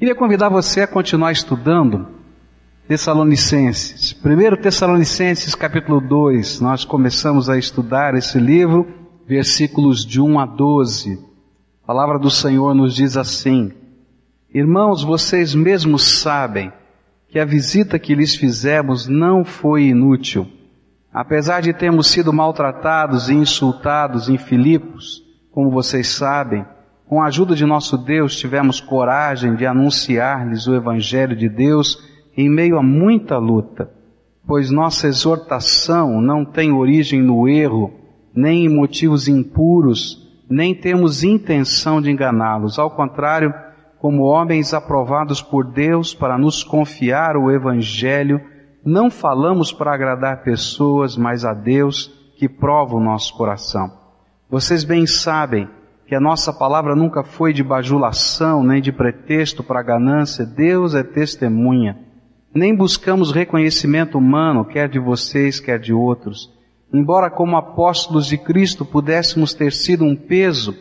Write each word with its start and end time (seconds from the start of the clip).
Queria 0.00 0.14
convidar 0.14 0.48
você 0.48 0.80
a 0.80 0.86
continuar 0.86 1.30
estudando 1.30 2.08
Tessalonicenses. 2.88 4.14
Primeiro 4.14 4.56
Tessalonicenses 4.56 5.54
capítulo 5.54 6.00
2, 6.00 6.58
nós 6.62 6.86
começamos 6.86 7.50
a 7.50 7.58
estudar 7.58 8.14
esse 8.14 8.38
livro, 8.38 8.88
versículos 9.28 10.06
de 10.06 10.18
1 10.18 10.40
a 10.40 10.46
12. 10.46 11.22
A 11.82 11.86
palavra 11.86 12.18
do 12.18 12.30
Senhor 12.30 12.74
nos 12.74 12.94
diz 12.94 13.18
assim: 13.18 13.74
Irmãos, 14.54 15.04
vocês 15.04 15.54
mesmos 15.54 16.22
sabem 16.22 16.72
que 17.28 17.38
a 17.38 17.44
visita 17.44 17.98
que 17.98 18.14
lhes 18.14 18.34
fizemos 18.34 19.06
não 19.06 19.44
foi 19.44 19.88
inútil. 19.88 20.50
Apesar 21.12 21.60
de 21.60 21.74
termos 21.74 22.06
sido 22.06 22.32
maltratados 22.32 23.28
e 23.28 23.34
insultados 23.34 24.30
em 24.30 24.38
Filipos, 24.38 25.22
como 25.52 25.70
vocês 25.70 26.08
sabem, 26.08 26.64
com 27.10 27.20
a 27.20 27.26
ajuda 27.26 27.56
de 27.56 27.66
nosso 27.66 27.98
Deus, 27.98 28.36
tivemos 28.36 28.80
coragem 28.80 29.56
de 29.56 29.66
anunciar-lhes 29.66 30.68
o 30.68 30.76
Evangelho 30.76 31.34
de 31.34 31.48
Deus 31.48 31.98
em 32.36 32.48
meio 32.48 32.78
a 32.78 32.84
muita 32.84 33.36
luta, 33.36 33.90
pois 34.46 34.70
nossa 34.70 35.08
exortação 35.08 36.20
não 36.20 36.44
tem 36.44 36.70
origem 36.70 37.20
no 37.20 37.48
erro, 37.48 37.92
nem 38.32 38.64
em 38.64 38.68
motivos 38.68 39.26
impuros, 39.26 40.24
nem 40.48 40.72
temos 40.72 41.24
intenção 41.24 42.00
de 42.00 42.12
enganá-los. 42.12 42.78
Ao 42.78 42.92
contrário, 42.92 43.52
como 43.98 44.22
homens 44.22 44.72
aprovados 44.72 45.42
por 45.42 45.64
Deus 45.64 46.14
para 46.14 46.38
nos 46.38 46.62
confiar 46.62 47.36
o 47.36 47.50
Evangelho, 47.50 48.40
não 48.84 49.10
falamos 49.10 49.72
para 49.72 49.92
agradar 49.92 50.44
pessoas, 50.44 51.16
mas 51.16 51.44
a 51.44 51.54
Deus 51.54 52.06
que 52.36 52.48
prova 52.48 52.94
o 52.94 53.02
nosso 53.02 53.36
coração. 53.36 53.90
Vocês 54.48 54.84
bem 54.84 55.08
sabem 55.08 55.68
que 56.10 56.14
a 56.16 56.20
nossa 56.20 56.52
palavra 56.52 56.96
nunca 56.96 57.22
foi 57.22 57.52
de 57.52 57.62
bajulação, 57.62 58.64
nem 58.64 58.82
de 58.82 58.90
pretexto 58.90 59.62
para 59.62 59.80
ganância. 59.80 60.44
Deus 60.44 60.92
é 60.92 61.04
testemunha. 61.04 62.00
Nem 62.52 62.74
buscamos 62.74 63.30
reconhecimento 63.30 64.18
humano, 64.18 64.64
quer 64.64 64.88
de 64.88 64.98
vocês, 64.98 65.60
quer 65.60 65.78
de 65.78 65.92
outros. 65.92 66.52
Embora 66.92 67.30
como 67.30 67.56
apóstolos 67.56 68.26
de 68.26 68.36
Cristo 68.36 68.84
pudéssemos 68.84 69.54
ter 69.54 69.72
sido 69.72 70.04
um 70.04 70.16
peso, 70.16 70.76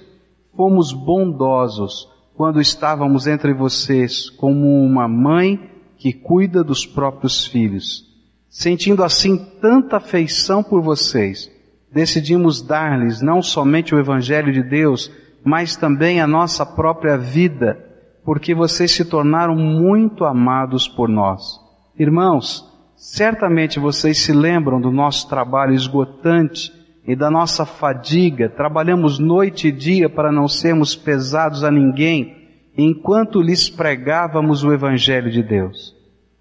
fomos 0.57 0.91
bondosos 0.91 2.09
quando 2.35 2.59
estávamos 2.59 3.27
entre 3.27 3.53
vocês, 3.53 4.31
como 4.31 4.83
uma 4.83 5.07
mãe 5.07 5.69
que 5.99 6.11
cuida 6.11 6.63
dos 6.63 6.87
próprios 6.87 7.45
filhos. 7.45 8.03
Sentindo 8.49 9.03
assim 9.03 9.37
tanta 9.61 9.97
afeição 9.97 10.63
por 10.63 10.81
vocês, 10.81 11.51
decidimos 11.91 12.61
dar-lhes 12.61 13.21
não 13.21 13.41
somente 13.41 13.93
o 13.93 13.99
Evangelho 13.99 14.51
de 14.51 14.61
Deus, 14.61 15.11
mas 15.43 15.75
também 15.75 16.21
a 16.21 16.27
nossa 16.27 16.65
própria 16.65 17.17
vida, 17.17 17.77
porque 18.23 18.53
vocês 18.53 18.91
se 18.91 19.05
tornaram 19.05 19.55
muito 19.55 20.25
amados 20.25 20.87
por 20.87 21.09
nós. 21.09 21.59
Irmãos, 21.97 22.65
certamente 22.95 23.79
vocês 23.79 24.19
se 24.19 24.31
lembram 24.31 24.79
do 24.79 24.91
nosso 24.91 25.27
trabalho 25.27 25.73
esgotante 25.73 26.71
e 27.07 27.15
da 27.15 27.31
nossa 27.31 27.65
fadiga. 27.65 28.49
Trabalhamos 28.49 29.17
noite 29.17 29.69
e 29.69 29.71
dia 29.71 30.09
para 30.09 30.31
não 30.31 30.47
sermos 30.47 30.95
pesados 30.95 31.63
a 31.63 31.71
ninguém, 31.71 32.37
enquanto 32.77 33.41
lhes 33.41 33.69
pregávamos 33.69 34.63
o 34.63 34.71
Evangelho 34.71 35.31
de 35.31 35.41
Deus. 35.41 35.95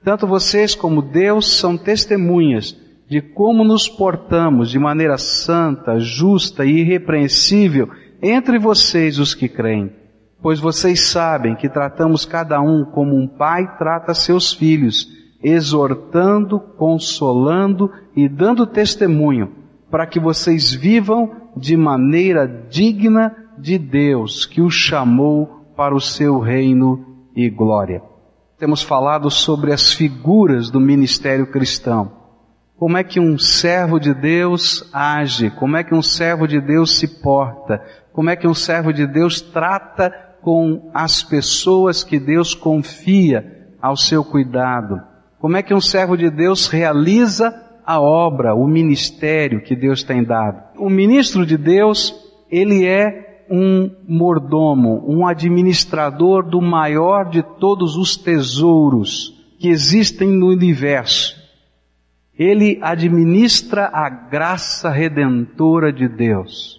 Tanto 0.05 0.27
vocês 0.27 0.75
como 0.75 1.03
Deus 1.03 1.59
são 1.59 1.77
testemunhas 1.77 2.77
de 3.09 3.23
como 3.23 3.65
nos 3.65 3.89
portamos 3.89 4.71
de 4.71 4.79
maneira 4.79 5.17
santa, 5.17 5.99
justa 5.99 6.65
e 6.65 6.81
irrepreensível 6.81 7.89
entre 8.21 8.59
vocês 8.59 9.19
os 9.19 9.35
que 9.35 9.49
creem. 9.49 9.91
Pois 10.43 10.61
vocês 10.61 11.09
sabem 11.09 11.57
que 11.57 11.69
tratamos 11.69 12.27
cada 12.27 12.61
um 12.61 12.85
como 12.85 13.17
um 13.17 13.27
pai 13.27 13.77
trata 13.79 14.13
seus 14.13 14.53
filhos, 14.53 15.09
exortando, 15.43 16.61
consolando 16.61 17.91
e 18.15 18.29
dando 18.29 18.67
testemunho, 18.67 19.53
para 19.91 20.07
que 20.07 20.21
vocês 20.21 20.73
vivam 20.73 21.31
de 21.57 21.77
maneira 21.77 22.47
digna 22.69 23.35
de 23.57 23.79
Deus, 23.79 24.45
que 24.45 24.61
os 24.61 24.75
chamou 24.75 25.73
para 25.75 25.95
o 25.95 26.01
seu 26.01 26.39
reino 26.39 27.25
e 27.35 27.49
glória. 27.49 28.03
Temos 28.59 28.83
falado 28.83 29.31
sobre 29.31 29.73
as 29.73 29.93
figuras 29.93 30.71
do 30.71 30.79
ministério 30.79 31.47
cristão 31.51 32.18
como 32.79 32.97
é 32.97 33.03
que 33.03 33.19
um 33.19 33.37
servo 33.37 33.99
de 33.99 34.15
Deus 34.15 34.89
age, 34.93 35.51
como 35.51 35.77
é 35.77 35.83
que 35.83 35.93
um 35.93 36.03
servo 36.03 36.47
de 36.47 36.61
Deus 36.61 36.97
se 36.97 37.21
porta, 37.21 37.83
como 38.13 38.31
é 38.31 38.37
que 38.37 38.47
um 38.47 38.55
servo 38.55 38.93
de 38.93 39.05
Deus 39.05 39.41
trata 39.41 40.11
com 40.41 40.89
as 40.95 41.23
pessoas 41.23 42.05
que 42.05 42.21
Deus 42.21 42.55
confia 42.55 43.67
ao 43.83 43.97
seu 43.97 44.25
cuidado, 44.25 45.03
como 45.41 45.57
é 45.57 45.63
que 45.63 45.75
um 45.75 45.81
servo 45.81 46.17
de 46.17 46.31
Deus 46.31 46.69
realiza 46.69 47.53
a 47.85 48.01
obra, 48.01 48.55
o 48.55 48.67
ministério 48.69 49.61
que 49.63 49.75
Deus 49.75 50.05
tem 50.05 50.23
dado. 50.23 50.63
O 50.79 50.89
ministro 50.89 51.45
de 51.45 51.57
Deus, 51.57 52.15
ele 52.49 52.87
é 52.87 53.45
um 53.51 53.91
mordomo, 54.07 55.05
um 55.09 55.27
administrador 55.27 56.45
do 56.45 56.61
maior 56.61 57.29
de 57.29 57.43
todos 57.43 57.97
os 57.97 58.17
tesouros 58.17 59.35
que 59.59 59.69
existem 59.69 60.29
no 60.29 60.49
universo 60.49 61.38
ele 62.39 62.79
administra 62.81 63.91
a 63.93 64.09
graça 64.09 64.89
redentora 64.91 65.93
de 65.93 66.09
Deus. 66.09 66.79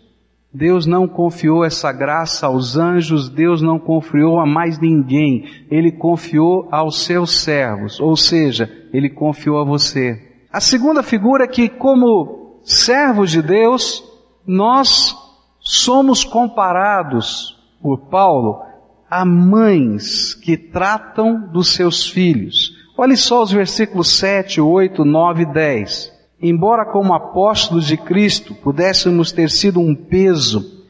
Deus 0.51 0.85
não 0.87 1.07
confiou 1.07 1.63
essa 1.63 1.91
graça 1.91 2.47
aos 2.47 2.77
anjos, 2.77 3.29
Deus 3.29 3.61
não 3.61 3.77
confiou 3.77 4.39
a 4.39 4.47
mais 4.47 4.79
ninguém, 4.79 5.45
Ele 5.69 5.91
confiou 5.91 6.67
aos 6.71 7.03
seus 7.03 7.41
servos, 7.43 7.99
ou 7.99 8.15
seja, 8.15 8.71
Ele 8.91 9.09
confiou 9.09 9.59
a 9.59 9.63
você. 9.63 10.17
A 10.51 10.59
segunda 10.59 11.03
figura 11.03 11.43
é 11.43 11.47
que, 11.47 11.69
como 11.69 12.61
servos 12.63 13.29
de 13.29 13.43
Deus, 13.43 14.03
nós 14.47 15.15
somos 15.59 16.23
comparados 16.23 17.55
por 17.79 18.09
Paulo 18.09 18.63
a 19.07 19.23
mães 19.23 20.33
que 20.33 20.57
tratam 20.57 21.47
dos 21.51 21.75
seus 21.75 22.07
filhos. 22.07 22.78
Olhe 23.01 23.15
só 23.15 23.41
os 23.41 23.49
versículos 23.49 24.09
7, 24.17 24.59
8, 24.59 25.05
9 25.05 25.43
e 25.43 25.45
10. 25.45 26.11
Embora 26.41 26.83
como 26.83 27.13
apóstolos 27.13 27.85
de 27.87 27.95
Cristo 27.95 28.53
pudéssemos 28.53 29.31
ter 29.31 29.49
sido 29.49 29.79
um 29.79 29.95
peso, 29.95 30.83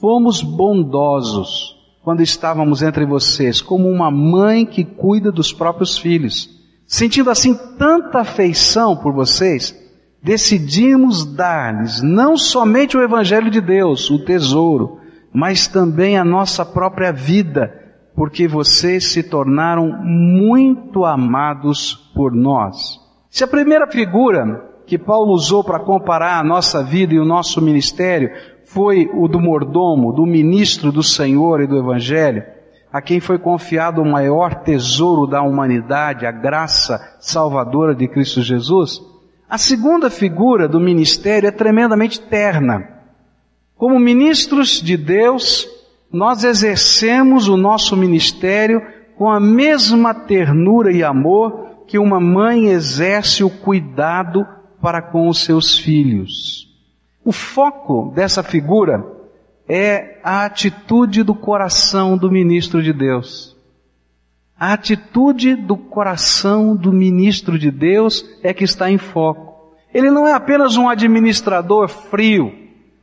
fomos 0.00 0.42
bondosos 0.42 1.74
quando 2.04 2.22
estávamos 2.22 2.82
entre 2.82 3.04
vocês, 3.04 3.60
como 3.60 3.88
uma 3.88 4.12
mãe 4.12 4.64
que 4.64 4.84
cuida 4.84 5.32
dos 5.32 5.52
próprios 5.52 5.98
filhos. 5.98 6.48
Sentindo 6.86 7.30
assim 7.30 7.52
tanta 7.76 8.20
afeição 8.20 8.96
por 8.96 9.12
vocês, 9.12 9.74
decidimos 10.22 11.24
dar-lhes 11.24 12.00
não 12.00 12.36
somente 12.36 12.96
o 12.96 13.02
Evangelho 13.02 13.50
de 13.50 13.60
Deus, 13.60 14.08
o 14.08 14.24
tesouro, 14.24 15.00
mas 15.34 15.66
também 15.66 16.16
a 16.16 16.24
nossa 16.24 16.64
própria 16.64 17.12
vida, 17.12 17.85
porque 18.16 18.48
vocês 18.48 19.12
se 19.12 19.22
tornaram 19.22 19.88
muito 20.02 21.04
amados 21.04 21.94
por 22.14 22.32
nós. 22.34 22.98
Se 23.28 23.44
a 23.44 23.46
primeira 23.46 23.86
figura 23.86 24.64
que 24.86 24.96
Paulo 24.96 25.34
usou 25.34 25.62
para 25.62 25.80
comparar 25.80 26.40
a 26.40 26.44
nossa 26.44 26.82
vida 26.82 27.12
e 27.12 27.18
o 27.18 27.24
nosso 27.24 27.60
ministério 27.60 28.30
foi 28.64 29.10
o 29.12 29.28
do 29.28 29.38
mordomo, 29.38 30.12
do 30.12 30.24
ministro 30.24 30.90
do 30.90 31.02
Senhor 31.02 31.60
e 31.60 31.66
do 31.66 31.76
Evangelho, 31.76 32.42
a 32.90 33.02
quem 33.02 33.20
foi 33.20 33.38
confiado 33.38 34.00
o 34.00 34.10
maior 34.10 34.62
tesouro 34.62 35.26
da 35.26 35.42
humanidade, 35.42 36.24
a 36.24 36.32
graça 36.32 36.98
salvadora 37.20 37.94
de 37.94 38.08
Cristo 38.08 38.40
Jesus, 38.40 39.02
a 39.48 39.58
segunda 39.58 40.08
figura 40.08 40.66
do 40.66 40.80
ministério 40.80 41.46
é 41.46 41.52
tremendamente 41.52 42.18
terna. 42.18 42.88
Como 43.76 43.98
ministros 43.98 44.80
de 44.80 44.96
Deus, 44.96 45.68
nós 46.12 46.44
exercemos 46.44 47.48
o 47.48 47.56
nosso 47.56 47.96
ministério 47.96 48.82
com 49.16 49.30
a 49.30 49.40
mesma 49.40 50.14
ternura 50.14 50.92
e 50.92 51.02
amor 51.02 51.84
que 51.86 51.98
uma 51.98 52.20
mãe 52.20 52.66
exerce 52.66 53.42
o 53.42 53.50
cuidado 53.50 54.46
para 54.80 55.00
com 55.00 55.28
os 55.28 55.44
seus 55.44 55.78
filhos. 55.78 56.68
O 57.24 57.32
foco 57.32 58.12
dessa 58.14 58.42
figura 58.42 59.04
é 59.68 60.20
a 60.22 60.44
atitude 60.44 61.22
do 61.22 61.34
coração 61.34 62.16
do 62.16 62.30
ministro 62.30 62.82
de 62.82 62.92
Deus. 62.92 63.56
A 64.58 64.72
atitude 64.72 65.54
do 65.54 65.76
coração 65.76 66.74
do 66.74 66.92
ministro 66.92 67.58
de 67.58 67.70
Deus 67.70 68.24
é 68.42 68.54
que 68.54 68.64
está 68.64 68.90
em 68.90 68.96
foco. 68.96 69.74
Ele 69.92 70.10
não 70.10 70.26
é 70.26 70.32
apenas 70.32 70.76
um 70.76 70.88
administrador 70.88 71.88
frio, 71.88 72.52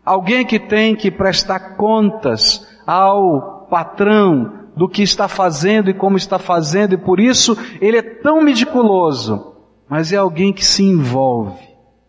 alguém 0.06 0.46
que 0.46 0.60
tem 0.60 0.96
que 0.96 1.12
prestar 1.12 1.76
contas 1.76 2.73
ao 2.86 3.68
patrão 3.70 4.64
do 4.76 4.90
que 4.90 5.04
está 5.04 5.28
fazendo 5.28 5.90
e 5.90 5.94
como 5.94 6.18
está 6.18 6.40
fazendo, 6.40 6.94
e 6.94 6.98
por 6.98 7.20
isso 7.20 7.58
ele 7.80 7.98
é 7.98 8.02
tão 8.02 8.42
meticuloso, 8.42 9.56
mas 9.88 10.12
é 10.12 10.18
alguém 10.18 10.52
que 10.52 10.66
se 10.66 10.84
envolve, 10.84 11.62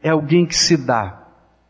é 0.03 0.11
alguém 0.11 0.47
que 0.47 0.56
se 0.56 0.76
dá. 0.76 1.23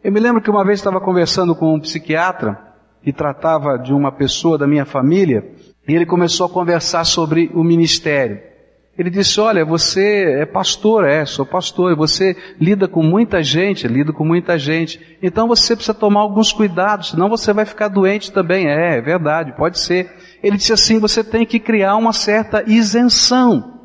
Eu 0.02 0.12
me 0.12 0.20
lembro 0.20 0.42
que 0.42 0.50
uma 0.50 0.64
vez 0.64 0.78
estava 0.78 1.00
conversando 1.00 1.54
com 1.54 1.74
um 1.74 1.80
psiquiatra 1.80 2.58
que 3.02 3.12
tratava 3.12 3.78
de 3.78 3.92
uma 3.92 4.12
pessoa 4.12 4.56
da 4.56 4.66
minha 4.66 4.84
família, 4.84 5.52
E 5.86 5.94
ele 5.94 6.06
começou 6.06 6.46
a 6.46 6.50
conversar 6.50 7.04
sobre 7.04 7.50
o 7.54 7.62
ministério. 7.62 8.53
Ele 8.96 9.10
disse: 9.10 9.40
Olha, 9.40 9.64
você 9.64 10.40
é 10.40 10.46
pastor, 10.46 11.04
é, 11.04 11.26
sou 11.26 11.44
pastor, 11.44 11.96
você 11.96 12.36
lida 12.60 12.86
com 12.86 13.02
muita 13.02 13.42
gente, 13.42 13.88
lida 13.88 14.12
com 14.12 14.24
muita 14.24 14.56
gente. 14.58 15.00
Então 15.20 15.48
você 15.48 15.74
precisa 15.74 15.94
tomar 15.94 16.20
alguns 16.20 16.52
cuidados, 16.52 17.10
senão 17.10 17.28
você 17.28 17.52
vai 17.52 17.64
ficar 17.64 17.88
doente 17.88 18.32
também. 18.32 18.68
É, 18.68 18.98
é 18.98 19.00
verdade, 19.00 19.52
pode 19.56 19.80
ser. 19.80 20.10
Ele 20.42 20.56
disse 20.56 20.72
assim: 20.72 21.00
você 21.00 21.24
tem 21.24 21.44
que 21.44 21.58
criar 21.58 21.96
uma 21.96 22.12
certa 22.12 22.62
isenção. 22.66 23.80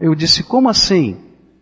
Eu 0.00 0.14
disse: 0.14 0.42
como 0.42 0.68
assim? 0.68 1.16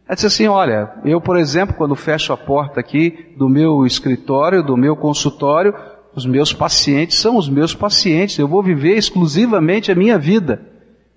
Ele 0.09 0.15
disse 0.15 0.27
assim: 0.27 0.47
olha, 0.47 0.91
eu, 1.05 1.21
por 1.21 1.37
exemplo, 1.37 1.75
quando 1.77 1.95
fecho 1.95 2.33
a 2.33 2.37
porta 2.37 2.81
aqui 2.81 3.35
do 3.37 3.47
meu 3.47 3.85
escritório, 3.85 4.63
do 4.63 4.75
meu 4.75 4.97
consultório, 4.97 5.75
os 6.15 6.25
meus 6.25 6.53
pacientes 6.53 7.19
são 7.19 7.37
os 7.37 7.49
meus 7.49 7.75
pacientes, 7.75 8.39
eu 8.39 8.49
vou 8.49 8.63
viver 8.63 8.97
exclusivamente 8.97 9.93
a 9.93 9.95
minha 9.95 10.19
vida. 10.19 10.70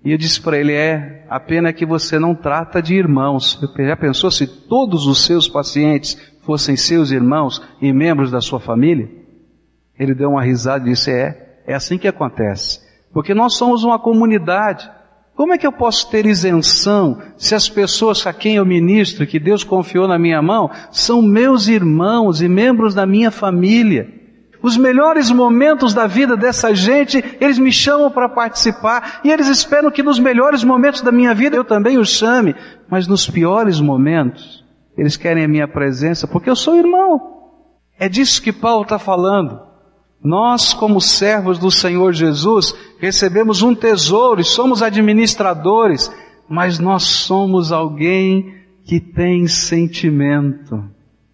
E 0.04 0.12
eu 0.12 0.18
disse 0.18 0.40
para 0.40 0.58
ele: 0.58 0.72
é, 0.72 1.24
a 1.30 1.40
pena 1.40 1.70
é 1.70 1.72
que 1.72 1.86
você 1.86 2.18
não 2.18 2.34
trata 2.34 2.82
de 2.82 2.94
irmãos. 2.94 3.58
Já 3.78 3.96
pensou 3.96 4.30
se 4.30 4.46
todos 4.46 5.06
os 5.06 5.24
seus 5.24 5.48
pacientes 5.48 6.20
fossem 6.42 6.76
seus 6.76 7.10
irmãos 7.10 7.62
e 7.80 7.90
membros 7.92 8.30
da 8.30 8.40
sua 8.40 8.60
família? 8.60 9.08
Ele 9.98 10.14
deu 10.14 10.30
uma 10.30 10.42
risada 10.42 10.86
e 10.86 10.90
disse: 10.90 11.10
é, 11.10 11.62
é 11.66 11.74
assim 11.74 11.96
que 11.96 12.06
acontece. 12.06 12.80
Porque 13.12 13.32
nós 13.32 13.56
somos 13.56 13.82
uma 13.82 13.98
comunidade. 13.98 14.90
Como 15.34 15.52
é 15.52 15.58
que 15.58 15.66
eu 15.66 15.72
posso 15.72 16.08
ter 16.10 16.26
isenção 16.26 17.20
se 17.36 17.54
as 17.56 17.68
pessoas 17.68 18.24
a 18.24 18.32
quem 18.32 18.56
eu 18.56 18.64
ministro, 18.64 19.26
que 19.26 19.40
Deus 19.40 19.64
confiou 19.64 20.06
na 20.06 20.18
minha 20.18 20.40
mão, 20.40 20.70
são 20.92 21.20
meus 21.20 21.66
irmãos 21.66 22.40
e 22.40 22.48
membros 22.48 22.94
da 22.94 23.06
minha 23.06 23.32
família? 23.32 24.23
Os 24.64 24.78
melhores 24.78 25.30
momentos 25.30 25.92
da 25.92 26.06
vida 26.06 26.38
dessa 26.38 26.74
gente, 26.74 27.22
eles 27.38 27.58
me 27.58 27.70
chamam 27.70 28.10
para 28.10 28.30
participar 28.30 29.20
e 29.22 29.30
eles 29.30 29.46
esperam 29.46 29.90
que 29.90 30.02
nos 30.02 30.18
melhores 30.18 30.64
momentos 30.64 31.02
da 31.02 31.12
minha 31.12 31.34
vida 31.34 31.54
eu 31.54 31.64
também 31.66 31.98
os 31.98 32.08
chame, 32.08 32.56
mas 32.88 33.06
nos 33.06 33.28
piores 33.28 33.78
momentos, 33.78 34.64
eles 34.96 35.18
querem 35.18 35.44
a 35.44 35.48
minha 35.48 35.68
presença 35.68 36.26
porque 36.26 36.48
eu 36.48 36.56
sou 36.56 36.76
irmão. 36.76 37.42
É 37.98 38.08
disso 38.08 38.40
que 38.40 38.54
Paulo 38.54 38.84
está 38.84 38.98
falando. 38.98 39.60
Nós, 40.18 40.72
como 40.72 40.98
servos 40.98 41.58
do 41.58 41.70
Senhor 41.70 42.14
Jesus, 42.14 42.74
recebemos 42.98 43.60
um 43.60 43.74
tesouro 43.74 44.40
e 44.40 44.44
somos 44.44 44.82
administradores, 44.82 46.10
mas 46.48 46.78
nós 46.78 47.02
somos 47.02 47.70
alguém 47.70 48.54
que 48.82 48.98
tem 48.98 49.46
sentimento, 49.46 50.82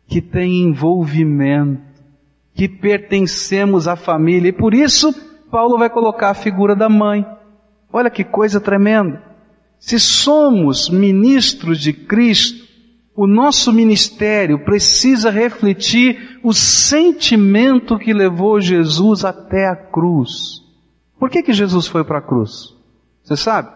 que 0.08 0.20
tem 0.20 0.64
envolvimento 0.64 1.89
que 2.54 2.68
pertencemos 2.68 3.88
à 3.88 3.96
família. 3.96 4.48
E 4.48 4.52
por 4.52 4.74
isso, 4.74 5.12
Paulo 5.50 5.78
vai 5.78 5.90
colocar 5.90 6.30
a 6.30 6.34
figura 6.34 6.76
da 6.76 6.88
mãe. 6.88 7.26
Olha 7.92 8.10
que 8.10 8.24
coisa 8.24 8.60
tremenda. 8.60 9.22
Se 9.78 9.98
somos 9.98 10.88
ministros 10.90 11.80
de 11.80 11.92
Cristo, 11.92 12.68
o 13.16 13.26
nosso 13.26 13.72
ministério 13.72 14.64
precisa 14.64 15.30
refletir 15.30 16.38
o 16.42 16.52
sentimento 16.52 17.98
que 17.98 18.12
levou 18.12 18.60
Jesus 18.60 19.24
até 19.24 19.66
a 19.66 19.76
cruz. 19.76 20.62
Por 21.18 21.28
que 21.28 21.42
que 21.42 21.52
Jesus 21.52 21.86
foi 21.86 22.04
para 22.04 22.18
a 22.18 22.22
cruz? 22.22 22.74
Você 23.22 23.36
sabe? 23.36 23.68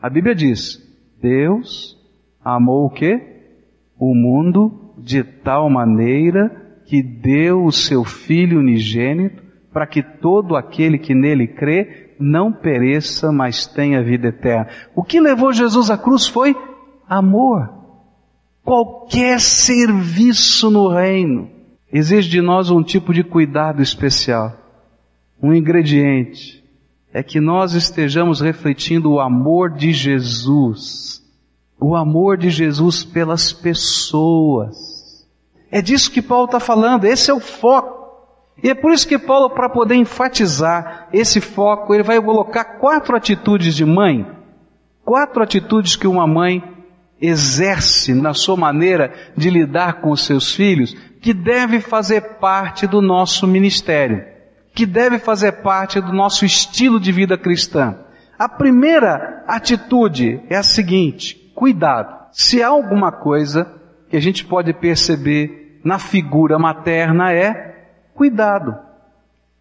A 0.00 0.08
Bíblia 0.08 0.34
diz: 0.34 0.80
Deus 1.20 1.96
amou 2.44 2.86
o 2.86 2.90
quê? 2.90 3.20
O 3.98 4.14
mundo 4.14 4.94
de 4.98 5.22
tal 5.22 5.68
maneira 5.70 6.61
que 6.92 7.02
deu 7.02 7.64
o 7.64 7.72
seu 7.72 8.04
Filho 8.04 8.58
unigênito 8.58 9.42
para 9.72 9.86
que 9.86 10.02
todo 10.02 10.54
aquele 10.54 10.98
que 10.98 11.14
nele 11.14 11.46
crê 11.46 12.14
não 12.20 12.52
pereça, 12.52 13.32
mas 13.32 13.66
tenha 13.66 14.04
vida 14.04 14.28
eterna. 14.28 14.68
O 14.94 15.02
que 15.02 15.18
levou 15.18 15.54
Jesus 15.54 15.88
à 15.88 15.96
cruz 15.96 16.26
foi 16.26 16.54
amor. 17.08 17.72
Qualquer 18.62 19.40
serviço 19.40 20.70
no 20.70 20.86
reino 20.86 21.48
exige 21.90 22.28
de 22.28 22.42
nós 22.42 22.70
um 22.70 22.82
tipo 22.82 23.14
de 23.14 23.24
cuidado 23.24 23.80
especial. 23.80 24.52
Um 25.42 25.54
ingrediente 25.54 26.62
é 27.10 27.22
que 27.22 27.40
nós 27.40 27.72
estejamos 27.72 28.42
refletindo 28.42 29.12
o 29.12 29.18
amor 29.18 29.70
de 29.70 29.94
Jesus. 29.94 31.22
O 31.80 31.96
amor 31.96 32.36
de 32.36 32.50
Jesus 32.50 33.02
pelas 33.02 33.50
pessoas 33.50 34.91
é 35.72 35.80
disso 35.80 36.10
que 36.10 36.20
Paulo 36.20 36.44
está 36.44 36.60
falando, 36.60 37.06
esse 37.06 37.30
é 37.30 37.34
o 37.34 37.40
foco. 37.40 38.02
E 38.62 38.68
é 38.68 38.74
por 38.74 38.92
isso 38.92 39.08
que 39.08 39.18
Paulo, 39.18 39.48
para 39.48 39.70
poder 39.70 39.94
enfatizar 39.94 41.08
esse 41.14 41.40
foco, 41.40 41.94
ele 41.94 42.02
vai 42.02 42.20
colocar 42.20 42.62
quatro 42.78 43.16
atitudes 43.16 43.74
de 43.74 43.82
mãe, 43.82 44.26
quatro 45.02 45.42
atitudes 45.42 45.96
que 45.96 46.06
uma 46.06 46.26
mãe 46.26 46.62
exerce 47.18 48.12
na 48.12 48.34
sua 48.34 48.54
maneira 48.54 49.14
de 49.34 49.48
lidar 49.48 50.02
com 50.02 50.10
os 50.10 50.26
seus 50.26 50.54
filhos, 50.54 50.94
que 51.22 51.32
deve 51.32 51.80
fazer 51.80 52.20
parte 52.38 52.86
do 52.86 53.00
nosso 53.00 53.46
ministério, 53.46 54.22
que 54.74 54.84
deve 54.84 55.18
fazer 55.18 55.62
parte 55.62 56.02
do 56.02 56.12
nosso 56.12 56.44
estilo 56.44 57.00
de 57.00 57.10
vida 57.10 57.38
cristã. 57.38 57.96
A 58.38 58.46
primeira 58.48 59.42
atitude 59.48 60.42
é 60.50 60.56
a 60.56 60.62
seguinte: 60.62 61.50
cuidado. 61.54 62.26
Se 62.30 62.62
há 62.62 62.68
alguma 62.68 63.10
coisa 63.10 63.80
que 64.10 64.16
a 64.18 64.20
gente 64.20 64.44
pode 64.44 64.74
perceber 64.74 65.61
na 65.84 65.98
figura 65.98 66.58
materna 66.58 67.32
é 67.32 67.86
cuidado. 68.14 68.76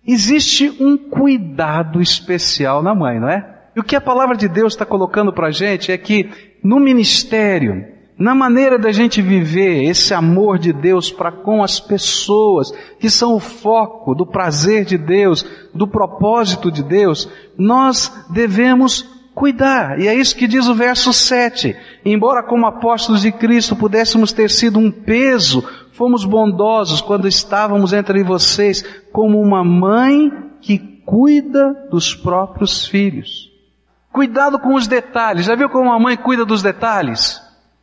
Existe 0.05 0.69
um 0.79 0.97
cuidado 0.97 2.01
especial 2.01 2.81
na 2.81 2.95
mãe, 2.95 3.19
não 3.19 3.29
é? 3.29 3.59
E 3.75 3.79
o 3.79 3.83
que 3.83 3.95
a 3.95 4.01
palavra 4.01 4.35
de 4.35 4.47
Deus 4.47 4.73
está 4.73 4.85
colocando 4.85 5.31
para 5.31 5.47
a 5.47 5.51
gente 5.51 5.91
é 5.91 5.97
que 5.97 6.29
no 6.63 6.79
ministério, 6.79 7.85
na 8.17 8.35
maneira 8.35 8.77
da 8.77 8.91
gente 8.91 9.21
viver 9.21 9.83
esse 9.83 10.13
amor 10.13 10.59
de 10.59 10.73
Deus 10.73 11.11
para 11.11 11.31
com 11.31 11.63
as 11.63 11.79
pessoas, 11.79 12.71
que 12.99 13.09
são 13.09 13.35
o 13.35 13.39
foco 13.39 14.13
do 14.13 14.25
prazer 14.25 14.85
de 14.85 14.97
Deus, 14.97 15.45
do 15.73 15.87
propósito 15.87 16.71
de 16.71 16.83
Deus, 16.83 17.29
nós 17.57 18.11
devemos 18.29 19.09
cuidar. 19.33 19.99
E 19.99 20.07
é 20.07 20.13
isso 20.13 20.35
que 20.35 20.47
diz 20.47 20.67
o 20.67 20.75
verso 20.75 21.13
7. 21.13 21.75
Embora 22.05 22.43
como 22.43 22.67
apóstolos 22.67 23.21
de 23.21 23.31
Cristo 23.31 23.75
pudéssemos 23.75 24.31
ter 24.31 24.49
sido 24.49 24.77
um 24.77 24.91
peso 24.91 25.67
Fomos 26.01 26.25
bondosos 26.25 26.99
quando 26.99 27.27
estávamos 27.27 27.93
entre 27.93 28.23
vocês 28.23 28.81
como 29.11 29.39
uma 29.39 29.63
mãe 29.63 30.33
que 30.59 30.79
cuida 31.05 31.87
dos 31.91 32.15
próprios 32.15 32.87
filhos. 32.87 33.51
Cuidado 34.11 34.57
com 34.57 34.73
os 34.73 34.87
detalhes. 34.87 35.45
Já 35.45 35.53
viu 35.53 35.69
como 35.69 35.91
uma 35.91 35.99
mãe 35.99 36.17
cuida 36.17 36.43
dos 36.43 36.63
detalhes? 36.63 37.39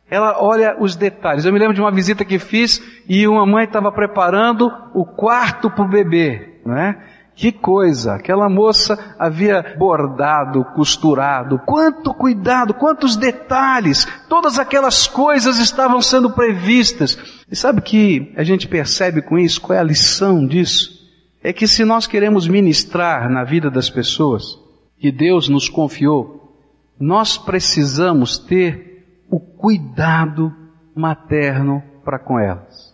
Ela 0.09 0.35
olha 0.43 0.75
os 0.77 0.97
detalhes. 0.97 1.45
Eu 1.45 1.53
me 1.53 1.59
lembro 1.59 1.73
de 1.73 1.79
uma 1.79 1.93
visita 1.93 2.25
que 2.25 2.37
fiz 2.39 2.83
e 3.07 3.25
uma 3.25 3.45
mãe 3.45 3.63
estava 3.63 3.89
preparando 3.89 4.69
o 4.93 5.05
quarto 5.05 5.71
para 5.71 5.85
o 5.85 5.87
bebê, 5.87 6.59
não 6.65 6.77
é? 6.77 7.01
Que 7.39 7.53
coisa! 7.53 8.15
Aquela 8.15 8.49
moça 8.49 9.15
havia 9.17 9.77
bordado, 9.77 10.65
costurado, 10.75 11.57
quanto 11.59 12.13
cuidado, 12.13 12.73
quantos 12.73 13.15
detalhes, 13.15 14.05
todas 14.27 14.59
aquelas 14.59 15.07
coisas 15.07 15.57
estavam 15.57 16.01
sendo 16.01 16.31
previstas. 16.31 17.17
E 17.49 17.55
sabe 17.55 17.81
que 17.81 18.33
a 18.35 18.43
gente 18.43 18.67
percebe 18.67 19.21
com 19.21 19.39
isso? 19.39 19.61
Qual 19.61 19.73
é 19.73 19.79
a 19.79 19.83
lição 19.85 20.45
disso? 20.45 20.99
É 21.41 21.53
que 21.53 21.65
se 21.65 21.85
nós 21.85 22.05
queremos 22.05 22.45
ministrar 22.45 23.29
na 23.29 23.45
vida 23.45 23.71
das 23.71 23.89
pessoas, 23.89 24.59
que 24.99 25.09
Deus 25.09 25.47
nos 25.47 25.69
confiou, 25.69 26.57
nós 26.99 27.37
precisamos 27.37 28.37
ter 28.37 29.23
o 29.31 29.39
cuidado 29.39 30.53
materno 30.93 31.81
para 32.03 32.19
com 32.19 32.37
elas. 32.37 32.93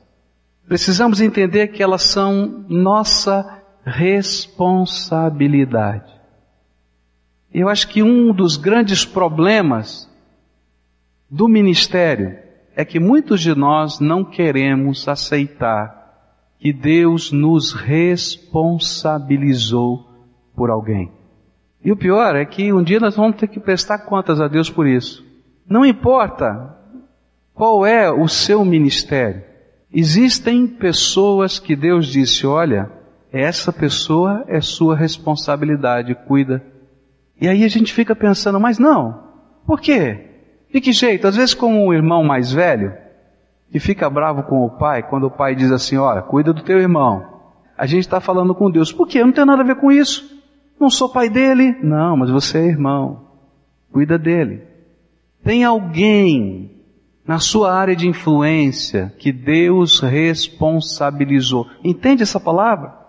Precisamos 0.67 1.19
entender 1.19 1.69
que 1.69 1.81
elas 1.81 2.03
são 2.03 2.63
nossa 2.69 3.64
responsabilidade. 3.85 6.11
Eu 7.53 7.69
acho 7.69 7.87
que 7.87 8.01
um 8.01 8.33
dos 8.33 8.57
grandes 8.57 9.05
problemas 9.05 10.09
do 11.29 11.47
ministério 11.47 12.35
é 12.75 12.83
que 12.83 12.99
muitos 12.99 13.41
de 13.41 13.53
nós 13.55 13.99
não 13.99 14.25
queremos 14.25 15.07
aceitar 15.07 16.03
que 16.59 16.73
Deus 16.73 17.31
nos 17.31 17.73
responsabilizou 17.73 20.09
por 20.55 20.71
alguém. 20.71 21.11
E 21.83 21.91
o 21.91 21.97
pior 21.97 22.35
é 22.35 22.43
que 22.43 22.73
um 22.73 22.81
dia 22.83 22.99
nós 22.99 23.15
vamos 23.15 23.37
ter 23.37 23.47
que 23.47 23.59
prestar 23.59 23.99
contas 23.99 24.41
a 24.41 24.47
Deus 24.47 24.67
por 24.69 24.87
isso. 24.87 25.23
Não 25.69 25.85
importa 25.85 26.75
qual 27.53 27.85
é 27.85 28.11
o 28.11 28.27
seu 28.27 28.65
ministério. 28.65 29.43
Existem 29.93 30.65
pessoas 30.67 31.59
que 31.59 31.75
Deus 31.75 32.07
disse, 32.07 32.47
olha, 32.47 32.91
essa 33.35 33.73
pessoa 33.73 34.45
é 34.47 34.61
sua 34.61 34.95
responsabilidade, 34.95 36.15
cuida. 36.15 36.63
E 37.39 37.49
aí 37.49 37.65
a 37.65 37.67
gente 37.67 37.93
fica 37.93 38.15
pensando, 38.15 38.59
mas 38.59 38.79
não, 38.79 39.23
por 39.67 39.81
quê? 39.81 40.29
De 40.73 40.79
que 40.79 40.93
jeito? 40.93 41.27
Às 41.27 41.35
vezes 41.35 41.53
como 41.53 41.85
um 41.85 41.93
irmão 41.93 42.23
mais 42.23 42.53
velho, 42.53 42.93
que 43.69 43.79
fica 43.79 44.09
bravo 44.09 44.43
com 44.43 44.65
o 44.65 44.69
pai, 44.69 45.03
quando 45.03 45.25
o 45.25 45.31
pai 45.31 45.53
diz 45.53 45.69
assim, 45.71 45.97
olha, 45.97 46.21
cuida 46.21 46.53
do 46.53 46.63
teu 46.63 46.79
irmão. 46.79 47.25
A 47.77 47.85
gente 47.85 48.01
está 48.01 48.21
falando 48.21 48.55
com 48.55 48.71
Deus. 48.71 48.93
Por 48.93 49.05
quê? 49.05 49.21
Não 49.21 49.33
tem 49.33 49.43
nada 49.43 49.61
a 49.61 49.65
ver 49.65 49.75
com 49.75 49.91
isso. 49.91 50.33
Não 50.79 50.89
sou 50.89 51.09
pai 51.09 51.29
dele? 51.29 51.77
Não, 51.83 52.15
mas 52.15 52.29
você 52.29 52.59
é 52.59 52.65
irmão. 52.65 53.25
Cuida 53.91 54.17
dele. 54.17 54.63
Tem 55.43 55.65
alguém 55.65 56.71
na 57.27 57.39
sua 57.39 57.73
área 57.73 57.95
de 57.95 58.07
influência 58.07 59.13
que 59.19 59.31
Deus 59.31 59.99
responsabilizou. 59.99 61.67
Entende 61.83 62.23
essa 62.23 62.39
palavra? 62.39 63.04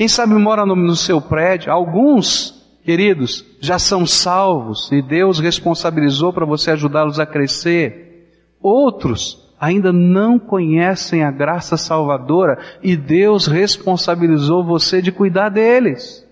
Quem 0.00 0.08
sabe 0.08 0.32
mora 0.32 0.64
no, 0.64 0.74
no 0.74 0.96
seu 0.96 1.20
prédio. 1.20 1.70
Alguns, 1.70 2.54
queridos, 2.82 3.44
já 3.60 3.78
são 3.78 4.06
salvos 4.06 4.90
e 4.90 5.02
Deus 5.02 5.38
responsabilizou 5.38 6.32
para 6.32 6.46
você 6.46 6.70
ajudá-los 6.70 7.20
a 7.20 7.26
crescer. 7.26 8.30
Outros 8.62 9.52
ainda 9.60 9.92
não 9.92 10.38
conhecem 10.38 11.22
a 11.22 11.30
graça 11.30 11.76
salvadora 11.76 12.58
e 12.82 12.96
Deus 12.96 13.46
responsabilizou 13.46 14.64
você 14.64 15.02
de 15.02 15.12
cuidar 15.12 15.50
deles. 15.50 16.26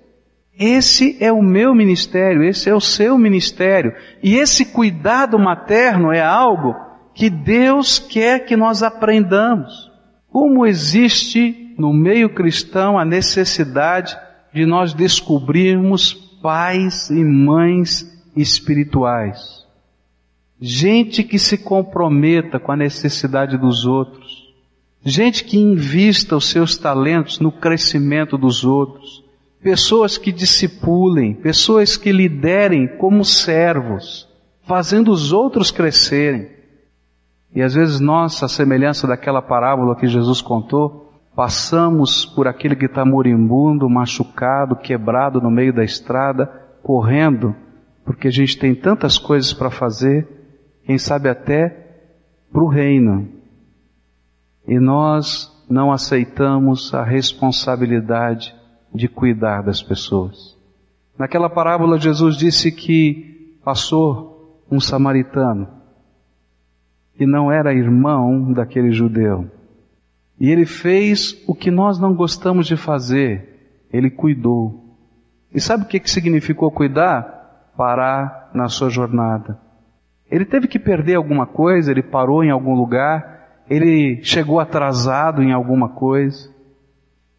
Esse 0.58 1.22
é 1.22 1.30
o 1.30 1.42
meu 1.42 1.74
ministério, 1.74 2.42
esse 2.42 2.70
é 2.70 2.74
o 2.74 2.80
seu 2.80 3.18
ministério. 3.18 3.92
E 4.22 4.36
esse 4.36 4.64
cuidado 4.64 5.38
materno 5.38 6.10
é 6.10 6.22
algo 6.22 6.74
que 7.14 7.28
Deus 7.28 7.98
quer 7.98 8.46
que 8.46 8.56
nós 8.56 8.82
aprendamos. 8.82 9.90
Como 10.32 10.64
existe 10.64 11.67
no 11.78 11.92
meio 11.92 12.28
cristão 12.28 12.98
a 12.98 13.04
necessidade 13.04 14.18
de 14.52 14.66
nós 14.66 14.92
descobrirmos 14.92 16.12
pais 16.42 17.08
e 17.08 17.24
mães 17.24 18.20
espirituais. 18.36 19.64
Gente 20.60 21.22
que 21.22 21.38
se 21.38 21.56
comprometa 21.56 22.58
com 22.58 22.72
a 22.72 22.76
necessidade 22.76 23.56
dos 23.56 23.86
outros. 23.86 24.52
Gente 25.04 25.44
que 25.44 25.56
invista 25.56 26.36
os 26.36 26.50
seus 26.50 26.76
talentos 26.76 27.38
no 27.38 27.52
crescimento 27.52 28.36
dos 28.36 28.64
outros. 28.64 29.24
Pessoas 29.62 30.18
que 30.18 30.32
discipulem, 30.32 31.34
pessoas 31.34 31.96
que 31.96 32.10
liderem 32.10 32.88
como 32.88 33.24
servos, 33.24 34.28
fazendo 34.66 35.12
os 35.12 35.32
outros 35.32 35.70
crescerem. 35.70 36.48
E 37.54 37.62
às 37.62 37.74
vezes 37.74 38.00
nós, 38.00 38.42
a 38.42 38.48
semelhança 38.48 39.06
daquela 39.06 39.42
parábola 39.42 39.96
que 39.96 40.06
Jesus 40.06 40.40
contou, 40.40 41.07
passamos 41.38 42.26
por 42.26 42.48
aquele 42.48 42.74
que 42.74 42.86
está 42.86 43.04
moribundo, 43.04 43.88
machucado, 43.88 44.74
quebrado 44.74 45.40
no 45.40 45.48
meio 45.48 45.72
da 45.72 45.84
estrada, 45.84 46.46
correndo, 46.82 47.54
porque 48.04 48.26
a 48.26 48.30
gente 48.32 48.58
tem 48.58 48.74
tantas 48.74 49.18
coisas 49.18 49.52
para 49.52 49.70
fazer, 49.70 50.26
quem 50.84 50.98
sabe 50.98 51.28
até 51.28 51.68
para 52.50 52.60
o 52.60 52.66
reino. 52.66 53.28
E 54.66 54.80
nós 54.80 55.64
não 55.70 55.92
aceitamos 55.92 56.92
a 56.92 57.04
responsabilidade 57.04 58.52
de 58.92 59.06
cuidar 59.06 59.62
das 59.62 59.80
pessoas. 59.80 60.58
Naquela 61.16 61.48
parábola 61.48 62.00
Jesus 62.00 62.36
disse 62.36 62.72
que 62.72 63.56
passou 63.64 64.60
um 64.68 64.80
samaritano 64.80 65.68
que 67.14 67.24
não 67.24 67.52
era 67.52 67.72
irmão 67.72 68.52
daquele 68.52 68.90
judeu. 68.90 69.48
E 70.40 70.50
ele 70.50 70.66
fez 70.66 71.42
o 71.46 71.54
que 71.54 71.70
nós 71.70 71.98
não 71.98 72.14
gostamos 72.14 72.66
de 72.66 72.76
fazer. 72.76 73.84
Ele 73.92 74.10
cuidou. 74.10 74.96
E 75.52 75.60
sabe 75.60 75.84
o 75.84 75.86
que, 75.86 75.98
que 75.98 76.10
significou 76.10 76.70
cuidar? 76.70 77.72
Parar 77.76 78.50
na 78.54 78.68
sua 78.68 78.90
jornada. 78.90 79.58
Ele 80.30 80.44
teve 80.44 80.68
que 80.68 80.78
perder 80.78 81.14
alguma 81.14 81.46
coisa, 81.46 81.90
ele 81.90 82.02
parou 82.02 82.44
em 82.44 82.50
algum 82.50 82.74
lugar, 82.74 83.62
ele 83.68 84.22
chegou 84.22 84.60
atrasado 84.60 85.42
em 85.42 85.52
alguma 85.52 85.88
coisa. 85.88 86.50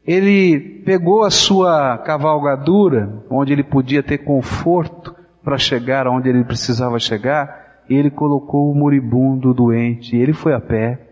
Ele 0.06 0.82
pegou 0.86 1.24
a 1.24 1.29
sua 1.29 1.98
cavalgadura, 2.00 3.24
onde 3.29 3.53
ele 3.53 3.63
podia 3.63 4.01
ter 4.01 4.20
conforto 4.20 5.15
para 5.44 5.58
chegar 5.58 6.08
onde 6.08 6.29
ele 6.29 6.44
precisava 6.44 7.00
chegar, 7.00 7.84
ele 7.89 8.10
colocou 8.10 8.72
o 8.72 8.75
moribundo 8.75 9.53
doente, 9.53 10.15
ele 10.15 10.34
foi 10.34 10.53
a 10.53 10.60
pé. 10.60 11.09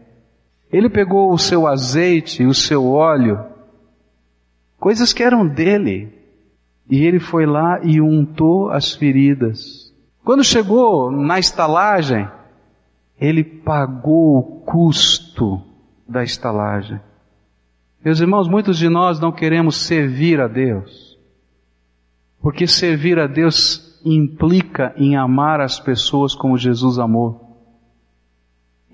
Ele 0.72 0.90
pegou 0.90 1.32
o 1.32 1.38
seu 1.38 1.66
azeite, 1.66 2.46
o 2.46 2.54
seu 2.54 2.88
óleo, 2.88 3.40
coisas 4.80 5.14
que 5.14 5.24
eram 5.24 5.48
dele, 5.48 6.14
e 6.90 7.06
ele 7.06 7.20
foi 7.20 7.46
lá 7.46 7.80
e 7.84 8.02
untou 8.02 8.70
as 8.70 8.94
feridas. 8.94 9.94
Quando 10.24 10.44
chegou 10.44 11.12
na 11.12 11.40
estalagem, 11.40 12.28
ele 13.20 13.44
pagou 13.44 14.38
o 14.38 14.44
custo 14.62 15.62
da 16.08 16.24
estalagem. 16.24 17.00
Meus 18.04 18.20
irmãos, 18.20 18.48
muitos 18.48 18.78
de 18.78 18.90
nós 18.90 19.20
não 19.20 19.32
queremos 19.32 19.76
servir 19.78 20.40
a 20.40 20.48
Deus, 20.48 21.18
porque 22.42 22.68
servir 22.68 23.20
a 23.20 23.28
Deus 23.28 24.00
implica 24.06 24.94
em 24.98 25.18
amar 25.18 25.60
as 25.60 25.80
pessoas 25.80 26.36
como 26.36 26.58
Jesus 26.58 27.00
amou. 27.00 27.47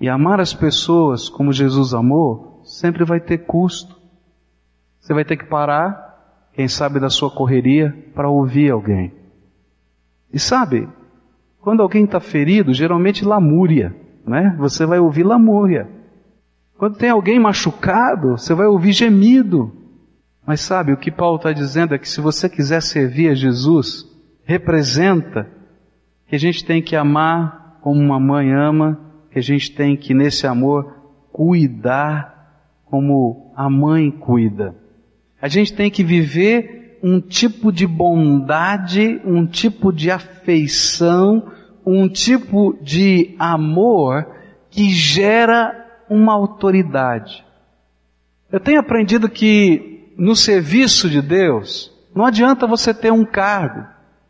E 0.00 0.08
amar 0.08 0.40
as 0.40 0.52
pessoas 0.52 1.28
como 1.28 1.52
Jesus 1.52 1.94
amou 1.94 2.60
sempre 2.64 3.04
vai 3.04 3.20
ter 3.20 3.38
custo. 3.38 3.96
Você 5.00 5.12
vai 5.12 5.24
ter 5.24 5.36
que 5.36 5.44
parar, 5.44 6.48
quem 6.52 6.66
sabe 6.66 6.98
da 6.98 7.10
sua 7.10 7.30
correria, 7.30 7.94
para 8.14 8.28
ouvir 8.28 8.70
alguém. 8.70 9.12
E 10.32 10.38
sabe, 10.38 10.88
quando 11.60 11.82
alguém 11.82 12.04
está 12.04 12.20
ferido, 12.20 12.72
geralmente 12.72 13.24
lamúria, 13.24 13.94
né? 14.26 14.56
Você 14.58 14.86
vai 14.86 14.98
ouvir 14.98 15.22
lamúria. 15.22 15.88
Quando 16.76 16.96
tem 16.96 17.10
alguém 17.10 17.38
machucado, 17.38 18.32
você 18.32 18.52
vai 18.54 18.66
ouvir 18.66 18.92
gemido. 18.92 19.72
Mas 20.46 20.60
sabe, 20.60 20.92
o 20.92 20.96
que 20.96 21.10
Paulo 21.10 21.36
está 21.36 21.52
dizendo 21.52 21.94
é 21.94 21.98
que 21.98 22.08
se 22.08 22.20
você 22.20 22.48
quiser 22.48 22.82
servir 22.82 23.30
a 23.30 23.34
Jesus, 23.34 24.04
representa 24.44 25.48
que 26.26 26.34
a 26.34 26.38
gente 26.38 26.64
tem 26.64 26.82
que 26.82 26.96
amar 26.96 27.78
como 27.80 28.00
uma 28.00 28.18
mãe 28.18 28.52
ama, 28.52 28.98
que 29.34 29.40
a 29.40 29.42
gente 29.42 29.72
tem 29.72 29.96
que 29.96 30.14
nesse 30.14 30.46
amor 30.46 30.94
cuidar 31.32 32.78
como 32.84 33.52
a 33.56 33.68
mãe 33.68 34.08
cuida. 34.08 34.76
A 35.42 35.48
gente 35.48 35.72
tem 35.72 35.90
que 35.90 36.04
viver 36.04 37.00
um 37.02 37.20
tipo 37.20 37.72
de 37.72 37.84
bondade, 37.84 39.20
um 39.24 39.44
tipo 39.44 39.92
de 39.92 40.08
afeição, 40.08 41.50
um 41.84 42.08
tipo 42.08 42.78
de 42.80 43.34
amor 43.36 44.24
que 44.70 44.90
gera 44.90 45.84
uma 46.08 46.32
autoridade. 46.32 47.44
Eu 48.52 48.60
tenho 48.60 48.78
aprendido 48.78 49.28
que 49.28 50.12
no 50.16 50.36
serviço 50.36 51.10
de 51.10 51.20
Deus, 51.20 51.92
não 52.14 52.24
adianta 52.24 52.68
você 52.68 52.94
ter 52.94 53.12
um 53.12 53.24
cargo. 53.24 53.84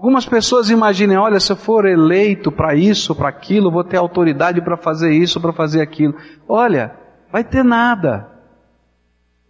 Algumas 0.04 0.26
pessoas 0.26 0.68
imaginem, 0.68 1.16
olha, 1.16 1.40
se 1.40 1.50
eu 1.50 1.56
for 1.56 1.86
eleito 1.86 2.52
para 2.52 2.74
isso, 2.74 3.14
para 3.14 3.30
aquilo, 3.30 3.70
vou 3.70 3.82
ter 3.82 3.96
autoridade 3.96 4.60
para 4.60 4.76
fazer 4.76 5.14
isso, 5.14 5.40
para 5.40 5.50
fazer 5.50 5.80
aquilo. 5.80 6.14
Olha, 6.46 6.94
vai 7.32 7.42
ter 7.42 7.64
nada. 7.64 8.28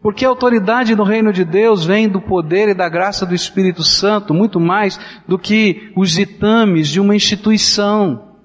Porque 0.01 0.25
a 0.25 0.29
autoridade 0.29 0.95
no 0.95 1.03
reino 1.03 1.33
de 1.33 1.45
Deus 1.45 1.85
vem 1.85 2.09
do 2.09 2.21
poder 2.21 2.69
e 2.69 2.75
da 2.75 2.89
graça 2.89 3.27
do 3.27 3.35
Espírito 3.35 3.83
Santo, 3.83 4.33
muito 4.33 4.61
mais 4.61 4.97
do 5.27 5.37
que 5.37 5.93
os 5.97 6.13
ditames 6.13 6.87
de 6.87 7.01
uma 7.01 7.17
instituição. 7.17 8.37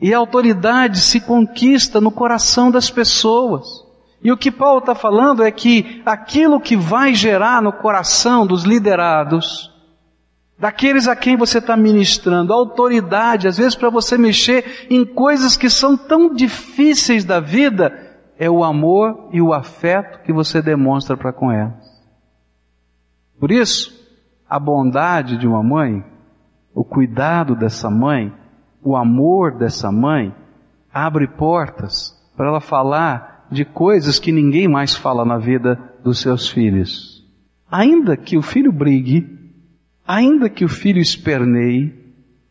E 0.00 0.14
a 0.14 0.18
autoridade 0.18 1.00
se 1.00 1.20
conquista 1.20 2.00
no 2.00 2.12
coração 2.12 2.70
das 2.70 2.88
pessoas. 2.88 3.66
E 4.22 4.30
o 4.30 4.36
que 4.36 4.52
Paulo 4.52 4.78
está 4.78 4.94
falando 4.94 5.42
é 5.42 5.50
que 5.50 6.00
aquilo 6.06 6.60
que 6.60 6.76
vai 6.76 7.12
gerar 7.16 7.60
no 7.60 7.72
coração 7.72 8.46
dos 8.46 8.62
liderados, 8.62 9.71
daqueles 10.62 11.08
a 11.08 11.16
quem 11.16 11.36
você 11.36 11.58
está 11.58 11.76
ministrando, 11.76 12.52
autoridade, 12.52 13.48
às 13.48 13.58
vezes 13.58 13.74
para 13.74 13.90
você 13.90 14.16
mexer 14.16 14.86
em 14.88 15.04
coisas 15.04 15.56
que 15.56 15.68
são 15.68 15.96
tão 15.96 16.32
difíceis 16.32 17.24
da 17.24 17.40
vida, 17.40 17.92
é 18.38 18.48
o 18.48 18.62
amor 18.62 19.28
e 19.32 19.42
o 19.42 19.52
afeto 19.52 20.22
que 20.22 20.32
você 20.32 20.62
demonstra 20.62 21.16
para 21.16 21.32
com 21.32 21.50
elas. 21.50 21.84
Por 23.40 23.50
isso, 23.50 23.92
a 24.48 24.56
bondade 24.56 25.36
de 25.36 25.48
uma 25.48 25.64
mãe, 25.64 26.04
o 26.72 26.84
cuidado 26.84 27.56
dessa 27.56 27.90
mãe, 27.90 28.32
o 28.80 28.96
amor 28.96 29.58
dessa 29.58 29.90
mãe, 29.90 30.32
abre 30.94 31.26
portas 31.26 32.16
para 32.36 32.46
ela 32.46 32.60
falar 32.60 33.48
de 33.50 33.64
coisas 33.64 34.20
que 34.20 34.30
ninguém 34.30 34.68
mais 34.68 34.94
fala 34.94 35.24
na 35.24 35.38
vida 35.38 35.76
dos 36.04 36.20
seus 36.20 36.48
filhos. 36.48 37.28
Ainda 37.68 38.16
que 38.16 38.38
o 38.38 38.42
filho 38.42 38.70
brigue, 38.70 39.41
ainda 40.12 40.50
que 40.50 40.62
o 40.62 40.68
filho 40.68 41.00
esperneie, 41.00 41.90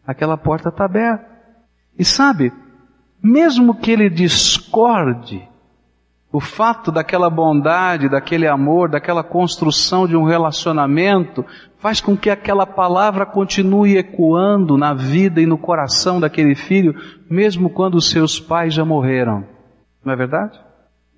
aquela 0.05 0.35
porta 0.35 0.69
está 0.69 0.85
aberta. 0.85 1.27
E 1.97 2.03
sabe, 2.03 2.51
mesmo 3.21 3.75
que 3.75 3.91
ele 3.91 4.09
discorde, 4.09 5.47
o 6.33 6.39
fato 6.39 6.91
daquela 6.91 7.29
bondade, 7.29 8.09
daquele 8.09 8.47
amor, 8.47 8.89
daquela 8.89 9.23
construção 9.23 10.07
de 10.07 10.15
um 10.15 10.23
relacionamento, 10.23 11.45
faz 11.77 12.01
com 12.01 12.17
que 12.17 12.31
aquela 12.31 12.65
palavra 12.65 13.27
continue 13.27 13.95
ecoando 13.95 14.75
na 14.75 14.95
vida 14.95 15.39
e 15.39 15.45
no 15.45 15.57
coração 15.57 16.19
daquele 16.19 16.55
filho, 16.55 16.95
mesmo 17.29 17.69
quando 17.69 17.93
os 17.95 18.09
seus 18.09 18.39
pais 18.39 18.73
já 18.73 18.83
morreram. 18.83 19.45
Não 20.03 20.13
é 20.13 20.15
verdade? 20.15 20.59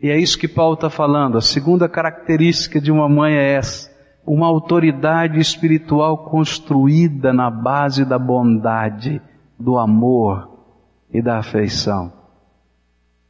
E 0.01 0.09
é 0.09 0.17
isso 0.17 0.38
que 0.38 0.50
Paulo 0.50 0.73
está 0.73 0.89
falando. 0.89 1.38
A 1.38 1.41
segunda 1.41 1.88
característica 1.88 2.81
de 2.81 2.91
uma 2.91 3.07
mãe 3.07 3.33
é 3.33 3.53
essa 3.53 3.92
uma 4.25 4.47
autoridade 4.47 5.39
espiritual 5.39 6.17
construída 6.29 7.33
na 7.33 7.49
base 7.49 8.05
da 8.05 8.17
bondade, 8.17 9.21
do 9.59 9.77
amor 9.77 10.49
e 11.13 11.21
da 11.21 11.39
afeição. 11.39 12.11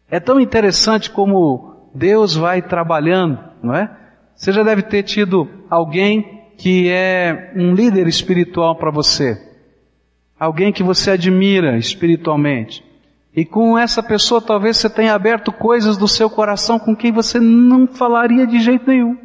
É 0.10 0.20
tão 0.20 0.40
interessante 0.40 1.10
como 1.10 1.90
Deus 1.94 2.36
vai 2.36 2.62
trabalhando, 2.62 3.40
não 3.62 3.76
é? 3.76 3.90
Você 4.36 4.52
já 4.52 4.64
deve 4.64 4.84
ter 4.84 5.04
tido 5.04 5.48
alguém 5.70 6.44
que 6.58 6.90
é 6.90 7.52
um 7.56 7.74
líder 7.74 8.08
espiritual 8.08 8.76
para 8.76 8.92
você. 8.92 9.42
Alguém 10.40 10.72
que 10.72 10.84
você 10.84 11.12
admira 11.12 11.78
espiritualmente. 11.78 12.84
E 13.36 13.44
com 13.44 13.78
essa 13.78 14.04
pessoa 14.04 14.42
talvez 14.42 14.78
você 14.78 14.90
tenha 14.90 15.14
aberto 15.14 15.52
coisas 15.52 15.98
do 15.98 16.08
seu 16.08 16.30
coração 16.30 16.78
com 16.78 16.96
quem 16.96 17.12
você 17.12 17.40
não 17.40 17.88
falaria 17.88 18.46
de 18.46 18.60
jeito 18.60 18.88
nenhum. 18.88 19.18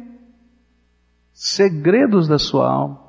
Segredos 1.41 2.27
da 2.27 2.37
sua 2.37 2.69
alma. 2.69 2.99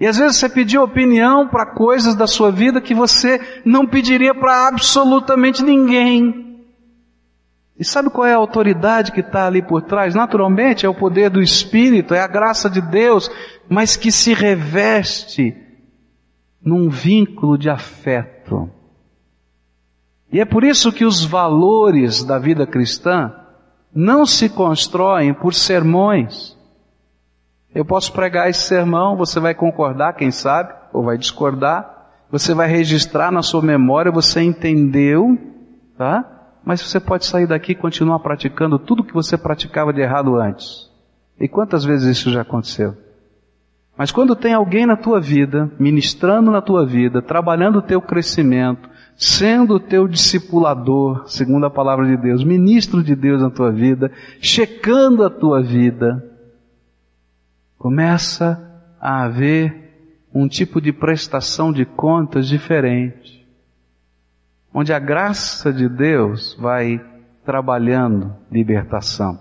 E 0.00 0.06
às 0.06 0.16
vezes 0.16 0.38
você 0.38 0.48
pediu 0.48 0.82
opinião 0.82 1.46
para 1.46 1.74
coisas 1.74 2.14
da 2.14 2.26
sua 2.26 2.50
vida 2.50 2.80
que 2.80 2.94
você 2.94 3.60
não 3.66 3.86
pediria 3.86 4.34
para 4.34 4.66
absolutamente 4.66 5.62
ninguém. 5.62 6.64
E 7.78 7.84
sabe 7.84 8.08
qual 8.08 8.26
é 8.26 8.32
a 8.32 8.38
autoridade 8.38 9.12
que 9.12 9.20
está 9.20 9.46
ali 9.46 9.60
por 9.60 9.82
trás? 9.82 10.14
Naturalmente 10.14 10.86
é 10.86 10.88
o 10.88 10.94
poder 10.94 11.28
do 11.28 11.42
Espírito, 11.42 12.14
é 12.14 12.20
a 12.20 12.26
graça 12.26 12.70
de 12.70 12.80
Deus, 12.80 13.30
mas 13.68 13.94
que 13.94 14.10
se 14.10 14.32
reveste 14.32 15.54
num 16.64 16.88
vínculo 16.88 17.58
de 17.58 17.68
afeto. 17.68 18.70
E 20.32 20.40
é 20.40 20.46
por 20.46 20.64
isso 20.64 20.90
que 20.90 21.04
os 21.04 21.22
valores 21.22 22.24
da 22.24 22.38
vida 22.38 22.66
cristã 22.66 23.34
não 23.94 24.24
se 24.24 24.48
constroem 24.48 25.34
por 25.34 25.52
sermões. 25.52 26.56
Eu 27.78 27.84
posso 27.84 28.12
pregar 28.12 28.50
esse 28.50 28.62
sermão, 28.62 29.16
você 29.16 29.38
vai 29.38 29.54
concordar, 29.54 30.14
quem 30.14 30.32
sabe, 30.32 30.74
ou 30.92 31.04
vai 31.04 31.16
discordar. 31.16 32.08
Você 32.28 32.52
vai 32.52 32.66
registrar 32.66 33.30
na 33.30 33.40
sua 33.40 33.62
memória, 33.62 34.10
você 34.10 34.42
entendeu, 34.42 35.38
tá? 35.96 36.58
Mas 36.64 36.80
você 36.82 36.98
pode 36.98 37.24
sair 37.24 37.46
daqui 37.46 37.70
e 37.70 37.76
continuar 37.76 38.18
praticando 38.18 38.80
tudo 38.80 39.04
que 39.04 39.14
você 39.14 39.38
praticava 39.38 39.92
de 39.92 40.00
errado 40.00 40.34
antes. 40.34 40.90
E 41.38 41.46
quantas 41.46 41.84
vezes 41.84 42.18
isso 42.18 42.32
já 42.32 42.40
aconteceu? 42.40 42.96
Mas 43.96 44.10
quando 44.10 44.34
tem 44.34 44.54
alguém 44.54 44.84
na 44.84 44.96
tua 44.96 45.20
vida, 45.20 45.70
ministrando 45.78 46.50
na 46.50 46.60
tua 46.60 46.84
vida, 46.84 47.22
trabalhando 47.22 47.78
o 47.78 47.82
teu 47.82 48.02
crescimento, 48.02 48.90
sendo 49.16 49.74
o 49.74 49.80
teu 49.80 50.08
discipulador, 50.08 51.28
segundo 51.28 51.66
a 51.66 51.70
palavra 51.70 52.06
de 52.06 52.16
Deus, 52.16 52.42
ministro 52.42 53.04
de 53.04 53.14
Deus 53.14 53.40
na 53.40 53.50
tua 53.50 53.70
vida, 53.70 54.10
checando 54.40 55.24
a 55.24 55.30
tua 55.30 55.62
vida, 55.62 56.24
começa 57.78 58.82
a 59.00 59.24
haver 59.24 60.18
um 60.34 60.48
tipo 60.48 60.80
de 60.80 60.92
prestação 60.92 61.72
de 61.72 61.84
contas 61.84 62.46
diferente 62.46 63.38
onde 64.72 64.92
a 64.92 64.98
graça 64.98 65.72
de 65.72 65.88
Deus 65.88 66.54
vai 66.58 67.04
trabalhando 67.44 68.36
libertação. 68.50 69.38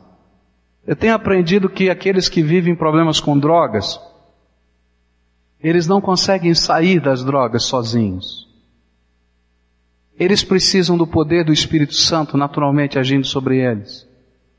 Eu 0.86 0.96
tenho 0.96 1.14
aprendido 1.14 1.70
que 1.70 1.90
aqueles 1.90 2.30
que 2.30 2.42
vivem 2.42 2.76
problemas 2.76 3.20
com 3.20 3.38
drogas, 3.38 4.00
eles 5.62 5.86
não 5.86 6.00
conseguem 6.00 6.54
sair 6.56 7.00
das 7.00 7.24
drogas 7.24 7.64
sozinhos. 7.66 8.48
Eles 10.18 10.44
precisam 10.44 10.98
do 10.98 11.06
poder 11.06 11.44
do 11.44 11.54
Espírito 11.54 11.94
Santo 11.94 12.38
naturalmente 12.38 12.98
agindo 12.98 13.28
sobre 13.28 13.60
eles. 13.60 14.07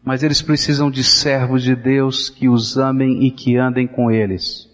Mas 0.05 0.23
eles 0.23 0.41
precisam 0.41 0.91
de 0.91 1.05
servos 1.05 1.63
de 1.63 1.75
Deus 1.75 2.31
que 2.31 2.49
os 2.49 2.79
amem 2.79 3.25
e 3.25 3.31
que 3.31 3.57
andem 3.57 3.87
com 3.87 4.11
eles. 4.11 4.69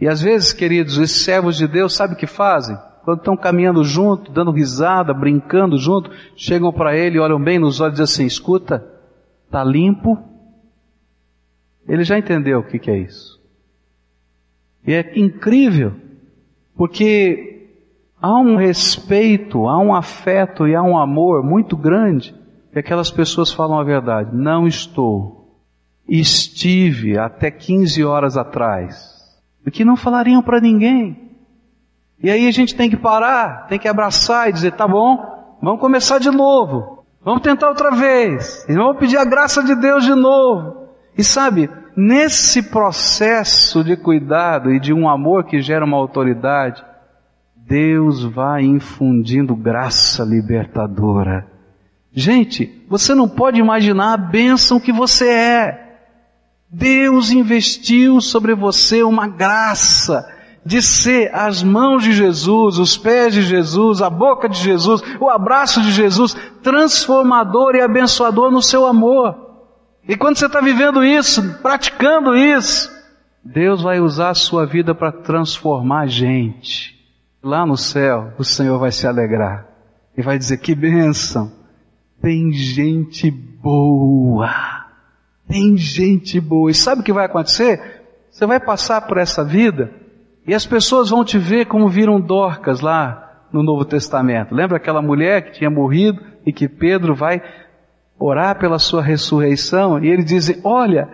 E 0.00 0.08
às 0.08 0.20
vezes, 0.20 0.52
queridos, 0.52 0.98
esses 0.98 1.22
servos 1.22 1.56
de 1.56 1.68
Deus, 1.68 1.94
sabe 1.94 2.14
o 2.14 2.16
que 2.16 2.26
fazem? 2.26 2.76
quando 3.04 3.18
estão 3.18 3.36
caminhando 3.36 3.84
junto, 3.84 4.32
dando 4.32 4.50
risada, 4.50 5.12
brincando 5.12 5.76
junto, 5.76 6.10
chegam 6.34 6.72
para 6.72 6.96
ele, 6.96 7.18
olham 7.18 7.40
bem 7.40 7.58
nos 7.58 7.78
olhos 7.78 7.98
e 7.98 8.02
dizem 8.02 8.24
assim: 8.24 8.26
escuta, 8.26 8.84
tá 9.50 9.62
limpo? 9.62 10.18
Ele 11.86 12.02
já 12.02 12.18
entendeu 12.18 12.60
o 12.60 12.64
que, 12.64 12.78
que 12.78 12.90
é 12.90 12.96
isso. 12.96 13.38
E 14.86 14.94
é 14.94 15.18
incrível, 15.18 15.92
porque 16.74 17.68
há 18.20 18.38
um 18.40 18.56
respeito, 18.56 19.68
há 19.68 19.78
um 19.78 19.94
afeto 19.94 20.66
e 20.66 20.74
há 20.74 20.82
um 20.82 20.96
amor 20.96 21.44
muito 21.44 21.76
grande 21.76 22.34
que 22.74 22.80
aquelas 22.80 23.08
pessoas 23.08 23.52
falam 23.52 23.78
a 23.78 23.84
verdade. 23.84 24.30
Não 24.34 24.66
estou. 24.66 25.60
Estive 26.08 27.16
até 27.16 27.48
15 27.48 28.04
horas 28.04 28.36
atrás. 28.36 29.14
O 29.64 29.70
que 29.70 29.84
não 29.84 29.96
falariam 29.96 30.42
para 30.42 30.60
ninguém. 30.60 31.30
E 32.20 32.28
aí 32.28 32.48
a 32.48 32.50
gente 32.50 32.74
tem 32.74 32.90
que 32.90 32.96
parar, 32.96 33.68
tem 33.68 33.78
que 33.78 33.86
abraçar 33.86 34.48
e 34.48 34.52
dizer, 34.52 34.72
tá 34.72 34.88
bom, 34.88 35.56
vamos 35.62 35.80
começar 35.80 36.18
de 36.18 36.32
novo. 36.32 37.04
Vamos 37.24 37.42
tentar 37.42 37.68
outra 37.68 37.92
vez. 37.92 38.66
E 38.68 38.74
vamos 38.74 38.98
pedir 38.98 39.18
a 39.18 39.24
graça 39.24 39.62
de 39.62 39.76
Deus 39.76 40.04
de 40.04 40.14
novo. 40.14 40.88
E 41.16 41.22
sabe, 41.22 41.70
nesse 41.96 42.70
processo 42.70 43.84
de 43.84 43.96
cuidado 43.96 44.72
e 44.72 44.80
de 44.80 44.92
um 44.92 45.08
amor 45.08 45.44
que 45.44 45.62
gera 45.62 45.84
uma 45.84 45.96
autoridade, 45.96 46.84
Deus 47.54 48.24
vai 48.24 48.62
infundindo 48.62 49.54
graça 49.54 50.24
libertadora. 50.24 51.53
Gente, 52.14 52.84
você 52.88 53.12
não 53.12 53.28
pode 53.28 53.58
imaginar 53.58 54.12
a 54.12 54.16
bênção 54.16 54.78
que 54.78 54.92
você 54.92 55.28
é. 55.28 55.98
Deus 56.70 57.30
investiu 57.30 58.20
sobre 58.20 58.54
você 58.54 59.02
uma 59.02 59.26
graça 59.26 60.24
de 60.64 60.80
ser 60.80 61.34
as 61.34 61.62
mãos 61.62 62.04
de 62.04 62.12
Jesus, 62.12 62.78
os 62.78 62.96
pés 62.96 63.34
de 63.34 63.42
Jesus, 63.42 64.00
a 64.00 64.08
boca 64.08 64.48
de 64.48 64.58
Jesus, 64.58 65.02
o 65.20 65.28
abraço 65.28 65.82
de 65.82 65.90
Jesus, 65.90 66.34
transformador 66.62 67.74
e 67.74 67.80
abençoador 67.80 68.50
no 68.50 68.62
seu 68.62 68.86
amor. 68.86 69.34
E 70.08 70.16
quando 70.16 70.38
você 70.38 70.46
está 70.46 70.60
vivendo 70.60 71.04
isso, 71.04 71.58
praticando 71.62 72.36
isso, 72.36 72.90
Deus 73.44 73.82
vai 73.82 74.00
usar 74.00 74.30
a 74.30 74.34
sua 74.34 74.64
vida 74.64 74.94
para 74.94 75.12
transformar 75.12 76.02
a 76.02 76.06
gente. 76.06 76.94
Lá 77.42 77.66
no 77.66 77.76
céu, 77.76 78.32
o 78.38 78.44
Senhor 78.44 78.78
vai 78.78 78.92
se 78.92 79.06
alegrar 79.06 79.66
e 80.16 80.22
vai 80.22 80.38
dizer: 80.38 80.58
que 80.58 80.74
bênção! 80.74 81.63
Tem 82.24 82.50
gente 82.52 83.30
boa. 83.30 84.48
Tem 85.46 85.76
gente 85.76 86.40
boa. 86.40 86.70
E 86.70 86.74
sabe 86.74 87.02
o 87.02 87.04
que 87.04 87.12
vai 87.12 87.26
acontecer? 87.26 88.02
Você 88.30 88.46
vai 88.46 88.58
passar 88.58 89.02
por 89.02 89.18
essa 89.18 89.44
vida 89.44 89.90
e 90.46 90.54
as 90.54 90.64
pessoas 90.64 91.10
vão 91.10 91.22
te 91.22 91.36
ver 91.36 91.66
como 91.66 91.86
viram 91.86 92.18
Dorcas 92.18 92.80
lá 92.80 93.42
no 93.52 93.62
Novo 93.62 93.84
Testamento. 93.84 94.54
Lembra 94.54 94.78
aquela 94.78 95.02
mulher 95.02 95.44
que 95.44 95.58
tinha 95.58 95.68
morrido 95.68 96.18
e 96.46 96.50
que 96.50 96.66
Pedro 96.66 97.14
vai 97.14 97.42
orar 98.18 98.58
pela 98.58 98.78
sua 98.78 99.02
ressurreição? 99.02 100.02
E 100.02 100.08
ele 100.08 100.24
diz: 100.24 100.50
Olha, 100.64 101.06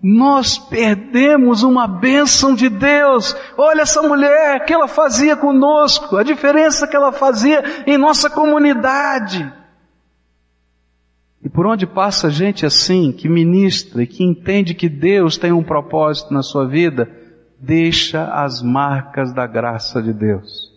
nós 0.00 0.56
perdemos 0.56 1.64
uma 1.64 1.88
bênção 1.88 2.54
de 2.54 2.68
Deus. 2.68 3.36
Olha 3.58 3.82
essa 3.82 4.02
mulher, 4.02 4.64
que 4.64 4.72
ela 4.72 4.86
fazia 4.86 5.34
conosco, 5.34 6.16
a 6.16 6.22
diferença 6.22 6.86
que 6.86 6.94
ela 6.94 7.10
fazia 7.10 7.60
em 7.88 7.98
nossa 7.98 8.30
comunidade. 8.30 9.63
E 11.44 11.48
por 11.50 11.66
onde 11.66 11.86
passa 11.86 12.30
gente 12.30 12.64
assim, 12.64 13.12
que 13.12 13.28
ministra 13.28 14.02
e 14.02 14.06
que 14.06 14.24
entende 14.24 14.74
que 14.74 14.88
Deus 14.88 15.36
tem 15.36 15.52
um 15.52 15.62
propósito 15.62 16.32
na 16.32 16.42
sua 16.42 16.66
vida, 16.66 17.06
deixa 17.60 18.24
as 18.32 18.62
marcas 18.62 19.32
da 19.34 19.46
graça 19.46 20.02
de 20.02 20.12
Deus. 20.14 20.72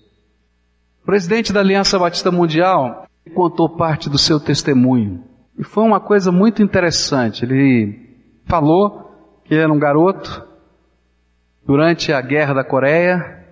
O 1.01 1.05
presidente 1.05 1.53
da 1.53 1.61
Aliança 1.61 1.97
Batista 1.97 2.29
Mundial 2.29 3.07
contou 3.33 3.69
parte 3.69 4.09
do 4.09 4.17
seu 4.17 4.41
testemunho. 4.41 5.23
E 5.57 5.63
foi 5.63 5.85
uma 5.85 6.01
coisa 6.01 6.33
muito 6.33 6.61
interessante. 6.61 7.45
Ele 7.45 8.17
falou 8.45 9.09
que 9.45 9.55
era 9.55 9.71
um 9.71 9.79
garoto 9.79 10.45
durante 11.65 12.11
a 12.11 12.19
guerra 12.19 12.53
da 12.53 12.63
Coreia 12.63 13.45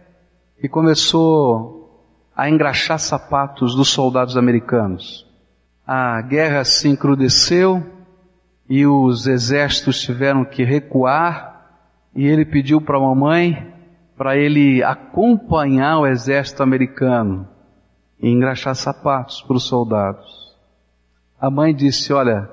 e 0.61 0.67
começou 0.67 2.03
a 2.35 2.49
engraxar 2.49 2.99
sapatos 2.99 3.73
dos 3.73 3.87
soldados 3.87 4.35
americanos. 4.35 5.24
A 5.87 6.19
guerra 6.21 6.63
se 6.63 6.87
encrudeceu 6.89 7.85
e 8.67 8.85
os 8.87 9.27
exércitos 9.27 10.01
tiveram 10.01 10.43
que 10.43 10.63
recuar 10.63 11.55
e 12.15 12.25
ele 12.25 12.45
pediu 12.45 12.81
para 12.81 12.97
a 12.97 13.01
mamãe 13.01 13.73
para 14.17 14.37
ele 14.37 14.81
acompanhar 14.81 15.99
o 15.99 16.07
exército 16.07 16.63
americano 16.63 17.47
e 18.19 18.29
engraxar 18.29 18.73
sapatos 18.75 19.41
para 19.41 19.57
os 19.57 19.67
soldados. 19.67 20.55
A 21.39 21.49
mãe 21.51 21.75
disse: 21.75 22.11
Olha, 22.13 22.49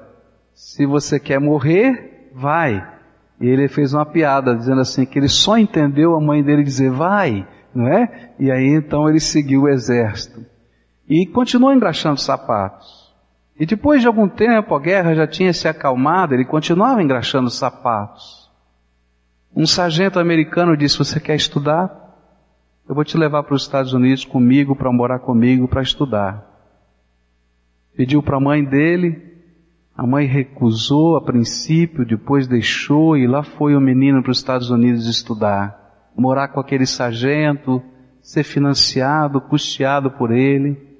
se 0.52 0.84
você 0.84 1.18
quer 1.18 1.40
morrer, 1.40 2.30
vai. 2.34 2.86
E 3.40 3.46
ele 3.46 3.68
fez 3.68 3.94
uma 3.94 4.04
piada 4.04 4.54
dizendo 4.54 4.80
assim 4.80 5.06
que 5.06 5.18
ele 5.18 5.28
só 5.28 5.56
entendeu 5.56 6.14
a 6.14 6.20
mãe 6.20 6.42
dele 6.42 6.62
dizer 6.62 6.90
vai, 6.90 7.46
não 7.74 7.88
é? 7.88 8.32
E 8.38 8.50
aí 8.50 8.68
então 8.68 9.08
ele 9.08 9.20
seguiu 9.20 9.62
o 9.62 9.68
exército 9.68 10.44
e 11.08 11.26
continuou 11.26 11.72
engraxando 11.72 12.20
sapatos. 12.20 13.01
E 13.62 13.66
depois 13.66 14.00
de 14.00 14.08
algum 14.08 14.28
tempo 14.28 14.74
a 14.74 14.80
guerra 14.80 15.14
já 15.14 15.24
tinha 15.24 15.52
se 15.52 15.68
acalmado, 15.68 16.34
ele 16.34 16.44
continuava 16.44 17.00
engraxando 17.00 17.48
sapatos. 17.48 18.50
Um 19.54 19.64
sargento 19.68 20.18
americano 20.18 20.76
disse: 20.76 20.98
Você 20.98 21.20
quer 21.20 21.36
estudar? 21.36 21.88
Eu 22.88 22.92
vou 22.92 23.04
te 23.04 23.16
levar 23.16 23.44
para 23.44 23.54
os 23.54 23.62
Estados 23.62 23.92
Unidos 23.92 24.24
comigo, 24.24 24.74
para 24.74 24.90
morar 24.90 25.20
comigo, 25.20 25.68
para 25.68 25.80
estudar. 25.80 26.44
Pediu 27.96 28.20
para 28.20 28.36
a 28.36 28.40
mãe 28.40 28.64
dele, 28.64 29.32
a 29.96 30.04
mãe 30.04 30.26
recusou 30.26 31.16
a 31.16 31.20
princípio, 31.20 32.04
depois 32.04 32.48
deixou 32.48 33.16
e 33.16 33.28
lá 33.28 33.44
foi 33.44 33.76
o 33.76 33.80
menino 33.80 34.24
para 34.24 34.32
os 34.32 34.38
Estados 34.38 34.70
Unidos 34.70 35.06
estudar, 35.06 36.10
morar 36.16 36.48
com 36.48 36.58
aquele 36.58 36.84
sargento, 36.84 37.80
ser 38.20 38.42
financiado, 38.42 39.40
custeado 39.40 40.10
por 40.10 40.32
ele. 40.32 40.91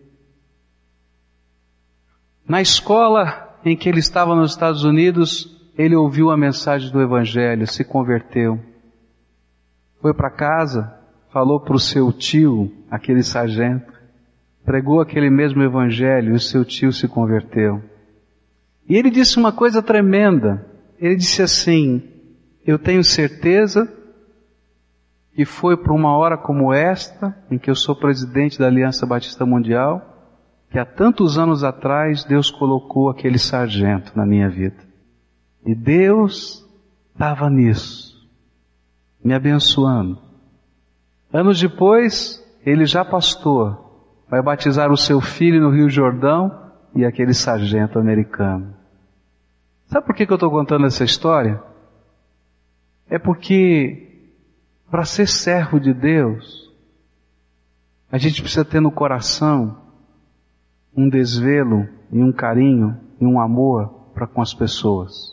Na 2.47 2.61
escola 2.61 3.57
em 3.65 3.77
que 3.77 3.89
ele 3.89 4.01
estava 4.01 4.35
nos 4.35 4.51
Estados 4.51 4.85
Unidos, 4.85 5.49
ele 5.77 5.97
ouviu 5.97 6.31
a 6.31 6.37
mensagem 6.37 6.91
do 6.91 7.01
Evangelho, 7.01 7.67
se 7.67 7.85
converteu. 7.85 8.59
Foi 10.01 10.13
para 10.13 10.31
casa, 10.31 10.93
falou 11.33 11.61
para 11.61 11.77
o 11.77 11.81
seu 11.81 12.13
tio, 12.13 12.71
aquele 12.91 13.23
sargento, 13.23 13.93
pregou 14.65 15.01
aquele 15.01 15.31
mesmo 15.31 15.63
Evangelho 15.63 16.33
e 16.33 16.37
o 16.37 16.41
seu 16.41 16.65
tio 16.65 16.93
se 16.93 17.09
converteu. 17.09 17.83
E 18.89 18.97
ele 18.97 19.11
disse 19.11 19.39
uma 19.39 19.53
coisa 19.53 19.81
tremenda. 19.81 20.67
Ele 20.99 21.17
disse 21.17 21.41
assim: 21.41 22.03
Eu 22.67 22.79
tenho 22.79 23.03
certeza 23.05 23.91
que 25.35 25.45
foi 25.45 25.77
por 25.77 25.93
uma 25.93 26.17
hora 26.17 26.37
como 26.37 26.73
esta, 26.73 27.35
em 27.51 27.59
que 27.59 27.71
eu 27.71 27.75
sou 27.75 27.97
presidente 27.97 28.59
da 28.59 28.67
Aliança 28.67 29.07
Batista 29.07 29.47
Mundial, 29.47 30.12
que 30.73 30.79
há 30.79 30.87
tantos 30.87 31.37
anos 31.37 31.63
atrás 31.63 32.25
Deus 32.25 32.51
colocou 32.51 33.11
aquele 33.11 33.39
sargento 33.39 34.11
na 34.17 34.25
minha 34.25 34.49
vida. 34.49 34.83
E 35.67 35.75
Deus 35.75 36.67
estava 37.13 37.51
nisso, 37.51 38.27
me 39.23 39.35
abençoando. 39.35 40.19
Anos 41.31 41.61
depois, 41.61 42.43
ele 42.65 42.87
já 42.87 43.05
pastor, 43.05 43.85
vai 44.31 44.41
batizar 44.41 44.91
o 44.91 44.97
seu 44.97 45.21
filho 45.21 45.61
no 45.61 45.69
Rio 45.69 45.91
Jordão 45.91 46.73
e 46.95 47.05
aquele 47.05 47.35
sargento 47.35 47.99
americano. 47.99 48.75
Sabe 49.89 50.07
por 50.07 50.15
que, 50.15 50.25
que 50.25 50.33
eu 50.33 50.37
estou 50.37 50.51
contando 50.51 50.87
essa 50.87 51.05
história? 51.05 51.63
É 53.11 53.19
porque, 53.19 54.31
para 54.91 55.05
ser 55.05 55.29
servo 55.29 55.79
de 55.79 55.93
Deus, 55.93 56.73
a 58.11 58.17
gente 58.17 58.41
precisa 58.41 58.65
ter 58.65 58.81
no 58.81 58.91
coração 58.91 59.82
um 60.97 61.09
desvelo 61.09 61.89
e 62.13 62.23
um 62.23 62.33
carinho 62.33 62.99
e 63.21 63.25
um 63.25 63.41
amor 63.41 64.11
para 64.15 64.27
com 64.27 64.41
as 64.41 64.53
pessoas 64.53 65.33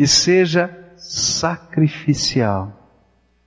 que 0.00 0.06
seja 0.06 0.74
sacrificial. 0.96 2.72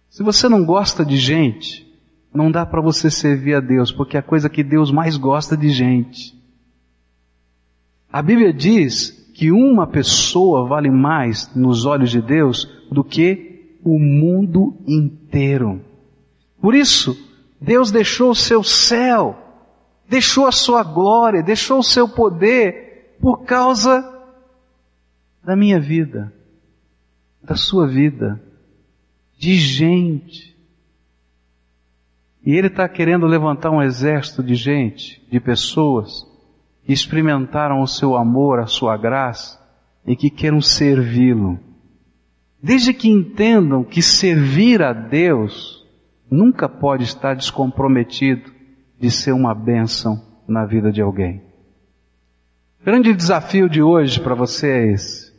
Se 0.07 0.21
você 0.21 0.47
não 0.47 0.63
gosta 0.63 1.03
de 1.03 1.17
gente, 1.17 1.83
não 2.31 2.51
dá 2.51 2.63
para 2.63 2.79
você 2.79 3.09
servir 3.09 3.55
a 3.55 3.59
Deus, 3.59 3.91
porque 3.91 4.17
é 4.17 4.19
a 4.19 4.23
coisa 4.23 4.47
que 4.47 4.63
Deus 4.63 4.91
mais 4.91 5.17
gosta 5.17 5.57
de 5.57 5.69
gente. 5.69 6.39
A 8.11 8.21
Bíblia 8.21 8.53
diz 8.53 9.31
que 9.33 9.51
uma 9.51 9.87
pessoa 9.87 10.67
vale 10.67 10.91
mais 10.91 11.49
nos 11.55 11.85
olhos 11.85 12.11
de 12.11 12.21
Deus 12.21 12.69
do 12.91 13.03
que 13.03 13.79
o 13.83 13.97
mundo 13.97 14.77
inteiro. 14.87 15.81
Por 16.61 16.75
isso, 16.75 17.17
Deus 17.59 17.89
deixou 17.89 18.29
o 18.29 18.35
seu 18.35 18.63
céu, 18.63 19.35
deixou 20.07 20.47
a 20.47 20.51
sua 20.51 20.83
glória, 20.83 21.43
deixou 21.43 21.79
o 21.79 21.83
seu 21.83 22.07
poder 22.07 23.17
por 23.21 23.43
causa 23.43 24.09
da 25.43 25.55
minha 25.55 25.79
vida 25.79 26.31
da 27.43 27.55
sua 27.55 27.85
vida, 27.85 28.41
de 29.37 29.55
gente. 29.55 30.55
E 32.45 32.53
Ele 32.55 32.67
está 32.67 32.87
querendo 32.87 33.25
levantar 33.25 33.69
um 33.69 33.81
exército 33.81 34.41
de 34.41 34.55
gente, 34.55 35.21
de 35.29 35.39
pessoas, 35.39 36.25
que 36.85 36.93
experimentaram 36.93 37.81
o 37.81 37.87
seu 37.87 38.15
amor, 38.15 38.59
a 38.59 38.65
sua 38.65 38.95
graça, 38.95 39.61
e 40.05 40.15
que 40.15 40.29
queiram 40.29 40.61
servi-lo. 40.61 41.59
Desde 42.61 42.93
que 42.93 43.09
entendam 43.09 43.83
que 43.83 44.01
servir 44.01 44.81
a 44.81 44.93
Deus 44.93 45.85
nunca 46.31 46.69
pode 46.69 47.03
estar 47.03 47.35
descomprometido 47.35 48.52
de 49.03 49.11
ser 49.11 49.33
uma 49.33 49.53
bênção 49.53 50.17
na 50.47 50.65
vida 50.65 50.89
de 50.89 51.01
alguém. 51.01 51.41
O 52.79 52.85
grande 52.85 53.13
desafio 53.13 53.67
de 53.67 53.83
hoje 53.83 54.17
para 54.21 54.33
você 54.33 54.69
é 54.69 54.91
esse. 54.93 55.33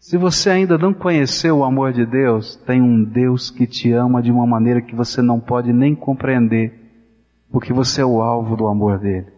Se 0.00 0.16
você 0.16 0.50
ainda 0.50 0.76
não 0.76 0.92
conheceu 0.92 1.58
o 1.58 1.64
amor 1.64 1.92
de 1.92 2.04
Deus, 2.04 2.56
tem 2.66 2.82
um 2.82 3.04
Deus 3.04 3.48
que 3.48 3.64
te 3.64 3.92
ama 3.92 4.20
de 4.20 4.32
uma 4.32 4.44
maneira 4.44 4.82
que 4.82 4.92
você 4.92 5.22
não 5.22 5.38
pode 5.38 5.72
nem 5.72 5.94
compreender, 5.94 6.74
porque 7.52 7.72
você 7.72 8.00
é 8.00 8.04
o 8.04 8.20
alvo 8.20 8.56
do 8.56 8.66
amor 8.66 8.98
dele. 8.98 9.28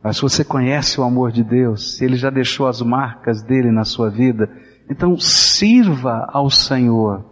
Mas 0.00 0.14
se 0.14 0.22
você 0.22 0.44
conhece 0.44 1.00
o 1.00 1.04
amor 1.04 1.32
de 1.32 1.42
Deus, 1.42 1.96
se 1.96 2.04
ele 2.04 2.14
já 2.14 2.30
deixou 2.30 2.68
as 2.68 2.80
marcas 2.80 3.42
dele 3.42 3.72
na 3.72 3.84
sua 3.84 4.08
vida, 4.08 4.48
então 4.88 5.18
sirva 5.18 6.28
ao 6.32 6.48
Senhor 6.48 7.24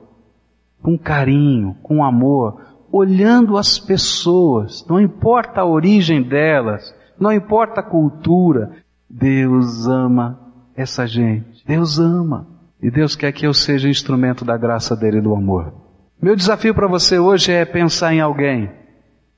com 0.83 0.99
carinho, 0.99 1.77
com 1.85 2.03
amor, 2.03 2.76
olhando 2.91 3.57
as 3.57 3.79
pessoas, 3.79 4.85
não 4.89 5.01
importa 5.01 5.61
a 5.61 5.67
origem 5.67 6.23
delas, 6.23 6.95
não 7.19 7.33
importa 7.33 7.81
a 7.81 7.85
cultura, 7.85 8.73
Deus 9.09 9.87
ama 9.87 10.39
essa 10.75 11.07
gente. 11.07 11.65
Deus 11.67 11.99
ama. 11.99 12.47
E 12.83 12.91
Deus 12.91 13.17
quer 13.17 13.33
que 13.33 13.47
eu 13.47 13.55
seja 13.55 13.89
instrumento 13.89 14.45
da 14.45 14.57
graça 14.57 14.95
dele 14.95 15.19
e 15.19 15.23
do 15.23 15.35
amor. 15.35 15.73
Meu 16.21 16.37
desafio 16.37 16.75
para 16.75 16.87
você 16.87 17.19
hoje 17.19 17.53
é 17.53 17.65
pensar 17.65 18.15
em 18.15 18.21
alguém. 18.21 18.71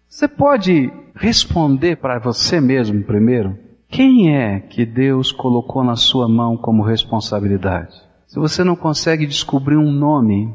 Você 0.08 0.26
pode 0.26 0.92
responder 1.14 1.96
para 1.96 2.18
você 2.18 2.61
mesmo 2.61 3.02
primeiro? 3.04 3.56
Quem 3.88 4.37
é 4.37 4.61
que 4.61 4.84
Deus 4.84 5.32
colocou 5.32 5.82
na 5.82 5.96
sua 5.96 6.28
mão 6.28 6.56
como 6.56 6.82
responsabilidade? 6.82 7.94
Se 8.26 8.38
você 8.38 8.62
não 8.62 8.76
consegue 8.76 9.26
descobrir 9.26 9.76
um 9.76 9.90
nome, 9.90 10.54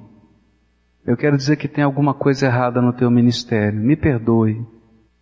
eu 1.05 1.17
quero 1.17 1.35
dizer 1.35 1.57
que 1.57 1.67
tem 1.67 1.83
alguma 1.83 2.13
coisa 2.13 2.45
errada 2.45 2.81
no 2.81 2.93
teu 2.93 3.11
ministério. 3.11 3.79
Me 3.79 3.95
perdoe. 3.95 4.65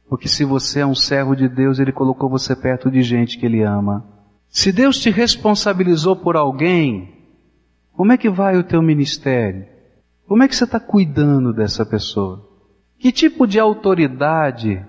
Porque 0.07 0.27
se 0.27 0.45
você 0.45 0.81
é 0.81 0.85
um 0.85 0.93
servo 0.93 1.35
de 1.35 1.47
Deus, 1.47 1.79
Ele 1.79 1.91
colocou 1.91 2.29
você 2.29 2.55
perto 2.55 2.91
de 2.91 3.01
gente 3.01 3.37
que 3.37 3.45
Ele 3.45 3.63
ama. 3.63 4.05
Se 4.49 4.71
Deus 4.71 4.99
te 4.99 5.09
responsabilizou 5.09 6.15
por 6.15 6.35
alguém, 6.35 7.15
como 7.93 8.11
é 8.11 8.17
que 8.17 8.29
vai 8.29 8.57
o 8.57 8.63
teu 8.63 8.81
ministério? 8.81 9.65
Como 10.27 10.43
é 10.43 10.47
que 10.47 10.55
você 10.55 10.65
está 10.65 10.79
cuidando 10.79 11.53
dessa 11.53 11.85
pessoa? 11.85 12.47
Que 12.99 13.11
tipo 13.11 13.47
de 13.47 13.59
autoridade 13.59 14.85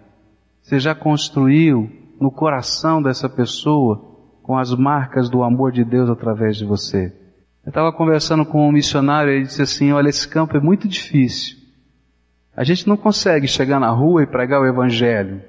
você 0.61 0.79
já 0.79 0.95
construiu 0.95 1.91
no 2.21 2.31
coração 2.31 3.03
dessa 3.03 3.29
pessoa 3.29 4.19
com 4.43 4.59
as 4.59 4.75
marcas 4.75 5.31
do 5.31 5.43
amor 5.43 5.73
de 5.73 5.85
Deus 5.85 6.11
através 6.11 6.57
de 6.57 6.65
você? 6.65 7.22
Eu 7.65 7.71
estava 7.71 7.93
conversando 7.93 8.45
com 8.45 8.69
um 8.69 8.73
missionário 8.73 9.33
e 9.33 9.37
ele 9.37 9.45
disse 9.45 9.63
assim, 9.63 9.93
olha, 9.93 10.09
esse 10.09 10.27
campo 10.27 10.57
é 10.57 10.61
muito 10.61 10.89
difícil. 10.89 11.57
A 12.57 12.65
gente 12.65 12.89
não 12.89 12.97
consegue 12.97 13.47
chegar 13.47 13.79
na 13.79 13.91
rua 13.91 14.23
e 14.23 14.27
pregar 14.27 14.61
o 14.61 14.67
evangelho. 14.67 15.43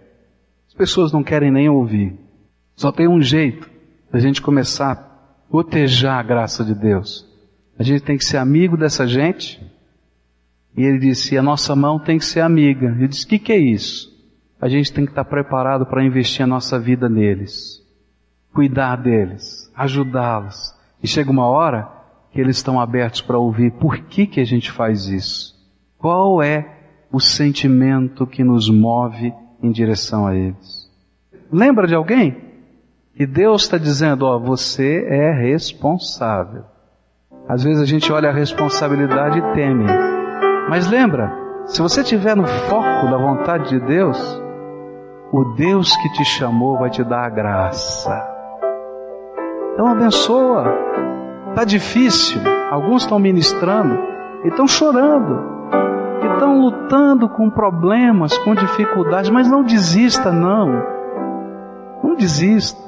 As 0.67 0.73
pessoas 0.73 1.11
não 1.11 1.23
querem 1.23 1.51
nem 1.51 1.67
ouvir. 1.67 2.17
Só 2.75 2.91
tem 2.91 3.07
um 3.07 3.21
jeito 3.21 3.69
a 4.11 4.19
gente 4.19 4.41
começar 4.41 4.91
a 4.91 4.95
proteger 5.49 6.09
a 6.09 6.21
graça 6.21 6.63
de 6.63 6.75
Deus. 6.75 7.27
A 7.77 7.83
gente 7.83 8.03
tem 8.03 8.15
que 8.15 8.23
ser 8.23 8.37
amigo 8.37 8.77
dessa 8.77 9.07
gente. 9.07 9.59
E 10.77 10.83
ele 10.83 10.99
disse, 10.99 11.35
a 11.35 11.41
nossa 11.41 11.75
mão 11.75 11.99
tem 11.99 12.19
que 12.19 12.25
ser 12.25 12.41
amiga. 12.41 12.87
Ele 12.87 13.07
disse, 13.07 13.25
o 13.25 13.27
que, 13.27 13.39
que 13.39 13.51
é 13.51 13.57
isso? 13.57 14.13
A 14.61 14.69
gente 14.69 14.93
tem 14.93 15.03
que 15.03 15.11
estar 15.11 15.25
preparado 15.25 15.85
para 15.87 16.05
investir 16.05 16.43
a 16.43 16.47
nossa 16.47 16.79
vida 16.79 17.09
neles. 17.09 17.81
Cuidar 18.53 18.97
deles, 18.97 19.71
ajudá-los. 19.75 20.75
E 21.01 21.07
chega 21.07 21.31
uma 21.31 21.47
hora 21.47 22.02
que 22.33 22.41
eles 22.41 22.57
estão 22.57 22.81
abertos 22.81 23.21
para 23.21 23.37
ouvir 23.37 23.71
por 23.73 23.99
que, 23.99 24.25
que 24.25 24.39
a 24.41 24.45
gente 24.45 24.71
faz 24.71 25.07
isso. 25.07 25.53
Qual 25.99 26.41
é 26.41 26.65
o 27.11 27.19
sentimento 27.19 28.25
que 28.25 28.43
nos 28.43 28.69
move 28.69 29.31
em 29.61 29.71
direção 29.71 30.25
a 30.25 30.35
eles? 30.35 30.91
Lembra 31.51 31.85
de 31.85 31.93
alguém? 31.93 32.35
E 33.15 33.27
Deus 33.27 33.61
está 33.61 33.77
dizendo, 33.77 34.25
ó, 34.25 34.39
você 34.39 35.05
é 35.07 35.31
responsável. 35.31 36.63
Às 37.47 37.63
vezes 37.63 37.81
a 37.81 37.85
gente 37.85 38.11
olha 38.11 38.29
a 38.29 38.33
responsabilidade 38.33 39.37
e 39.37 39.53
teme. 39.53 39.85
Mas 40.67 40.89
lembra, 40.89 41.31
se 41.67 41.81
você 41.81 42.01
estiver 42.01 42.35
no 42.35 42.47
foco 42.47 43.05
da 43.11 43.17
vontade 43.17 43.69
de 43.69 43.79
Deus, 43.79 44.17
o 45.31 45.53
Deus 45.55 45.95
que 45.97 46.13
te 46.13 46.25
chamou 46.25 46.79
vai 46.79 46.89
te 46.89 47.03
dar 47.03 47.25
a 47.25 47.29
graça. 47.29 48.09
Então 49.73 49.87
abençoa. 49.87 50.65
Tá 51.55 51.63
difícil. 51.63 52.41
Alguns 52.71 53.03
estão 53.03 53.19
ministrando 53.19 53.99
e 54.43 54.47
estão 54.47 54.67
chorando. 54.67 55.53
E 56.21 56.33
estão 56.33 56.59
lutando 56.59 57.29
com 57.29 57.49
problemas, 57.49 58.37
com 58.39 58.55
dificuldades, 58.55 59.29
mas 59.29 59.49
não 59.49 59.63
desista 59.63 60.31
não. 60.31 60.83
Não 62.03 62.15
desista. 62.15 62.81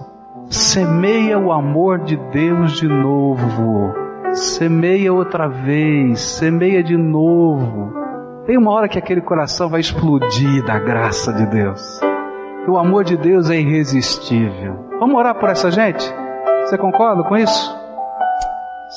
Semeia 0.50 1.38
o 1.40 1.52
amor 1.52 2.00
de 2.00 2.18
Deus 2.32 2.74
de 2.74 2.88
novo. 2.88 3.94
semeia 4.34 5.14
outra 5.14 5.48
vez, 5.48 6.20
semeia 6.20 6.84
de 6.84 6.98
novo. 6.98 7.94
Tem 8.46 8.58
uma 8.58 8.72
hora 8.72 8.88
que 8.88 9.00
aquele 9.00 9.22
coração 9.22 9.70
vai 9.70 9.80
explodir 9.80 10.64
da 10.66 10.78
graça 10.78 11.32
de 11.32 11.46
Deus. 11.46 12.00
O 12.68 12.78
amor 12.78 13.04
de 13.04 13.16
Deus 13.16 13.50
é 13.50 13.60
irresistível. 13.60 14.88
Vamos 15.00 15.16
orar 15.16 15.36
por 15.36 15.50
essa 15.50 15.72
gente? 15.72 16.04
Você 16.64 16.78
concorda 16.78 17.24
com 17.24 17.38
isso? 17.38 17.75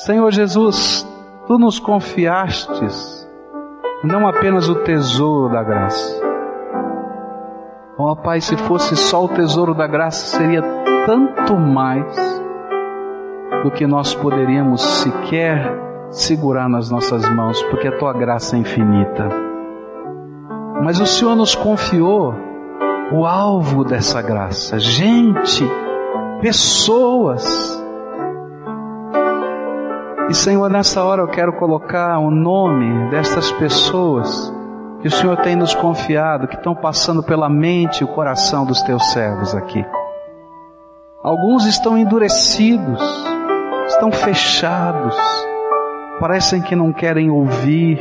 Senhor 0.05 0.31
Jesus, 0.31 1.05
tu 1.45 1.57
nos 1.57 1.77
confiastes 1.77 3.27
não 4.01 4.29
apenas 4.29 4.69
o 4.69 4.75
tesouro 4.75 5.51
da 5.51 5.61
graça. 5.61 6.21
Ó 7.97 8.13
oh, 8.13 8.15
Pai, 8.15 8.39
se 8.39 8.55
fosse 8.55 8.95
só 8.95 9.25
o 9.25 9.27
tesouro 9.27 9.73
da 9.73 9.85
graça, 9.87 10.37
seria 10.37 10.61
tanto 11.05 11.57
mais 11.57 12.41
do 13.61 13.71
que 13.71 13.85
nós 13.85 14.15
poderíamos 14.15 14.81
sequer 14.81 15.69
segurar 16.11 16.69
nas 16.69 16.89
nossas 16.89 17.29
mãos, 17.29 17.61
porque 17.63 17.89
a 17.89 17.97
tua 17.97 18.13
graça 18.13 18.55
é 18.55 18.59
infinita. 18.59 19.27
Mas 20.81 21.01
o 21.01 21.05
Senhor 21.05 21.35
nos 21.35 21.55
confiou 21.55 22.33
o 23.11 23.25
alvo 23.25 23.83
dessa 23.83 24.21
graça, 24.21 24.79
gente, 24.79 25.69
pessoas. 26.39 27.78
E 30.29 30.35
Senhor, 30.35 30.69
nessa 30.69 31.03
hora 31.03 31.23
eu 31.23 31.27
quero 31.27 31.51
colocar 31.53 32.19
o 32.19 32.29
nome 32.29 33.09
destas 33.09 33.51
pessoas 33.53 34.53
que 35.01 35.07
o 35.07 35.11
Senhor 35.11 35.37
tem 35.37 35.55
nos 35.55 35.73
confiado, 35.73 36.47
que 36.47 36.55
estão 36.55 36.75
passando 36.75 37.23
pela 37.23 37.49
mente 37.49 38.01
e 38.01 38.03
o 38.03 38.07
coração 38.07 38.63
dos 38.63 38.79
teus 38.83 39.11
servos 39.11 39.55
aqui. 39.55 39.83
Alguns 41.23 41.65
estão 41.65 41.97
endurecidos, 41.97 43.01
estão 43.87 44.11
fechados, 44.11 45.17
parecem 46.19 46.61
que 46.61 46.75
não 46.75 46.93
querem 46.93 47.31
ouvir 47.31 47.99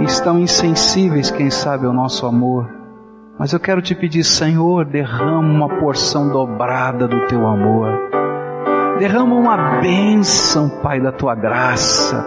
e 0.00 0.04
estão 0.04 0.38
insensíveis, 0.38 1.30
quem 1.30 1.48
sabe, 1.48 1.86
ao 1.86 1.92
nosso 1.94 2.26
amor. 2.26 2.68
Mas 3.38 3.54
eu 3.54 3.58
quero 3.58 3.80
te 3.80 3.94
pedir, 3.94 4.24
Senhor, 4.24 4.84
derrama 4.84 5.40
uma 5.40 5.68
porção 5.80 6.28
dobrada 6.28 7.08
do 7.08 7.26
teu 7.28 7.46
amor. 7.46 8.13
Derrama 8.98 9.34
uma 9.34 9.80
bênção, 9.80 10.68
Pai, 10.80 11.00
da 11.00 11.10
tua 11.10 11.34
graça. 11.34 12.24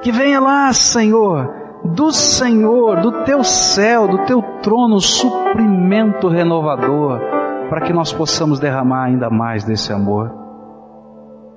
Que 0.00 0.10
venha 0.10 0.40
lá, 0.40 0.72
Senhor, 0.72 1.52
do 1.84 2.10
Senhor, 2.12 3.00
do 3.00 3.24
teu 3.24 3.44
céu, 3.44 4.08
do 4.08 4.18
teu 4.24 4.42
trono, 4.62 5.00
suprimento 5.00 6.28
renovador, 6.28 7.20
para 7.68 7.82
que 7.82 7.92
nós 7.92 8.12
possamos 8.12 8.58
derramar 8.58 9.04
ainda 9.04 9.28
mais 9.28 9.64
desse 9.64 9.92
amor. 9.92 10.32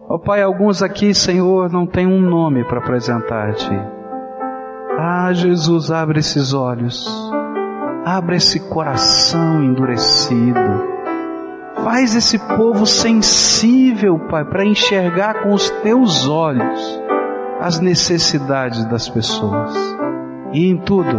Ó 0.09 0.15
oh, 0.15 0.19
Pai, 0.19 0.41
alguns 0.41 0.83
aqui, 0.83 1.13
Senhor, 1.13 1.71
não 1.71 1.87
têm 1.87 2.05
um 2.05 2.19
nome 2.19 2.65
para 2.65 2.79
apresentar-te. 2.79 3.71
Ah, 4.97 5.31
Jesus, 5.31 5.89
abre 5.89 6.19
esses 6.19 6.53
olhos, 6.53 7.31
abre 8.05 8.35
esse 8.35 8.59
coração 8.69 9.63
endurecido. 9.63 10.90
Faz 11.83 12.15
esse 12.15 12.37
povo 12.37 12.85
sensível, 12.85 14.19
Pai, 14.29 14.45
para 14.45 14.65
enxergar 14.65 15.41
com 15.41 15.53
os 15.53 15.69
teus 15.81 16.27
olhos 16.27 17.01
as 17.59 17.79
necessidades 17.79 18.85
das 18.85 19.09
pessoas. 19.09 19.73
E 20.51 20.69
em 20.69 20.77
tudo, 20.77 21.17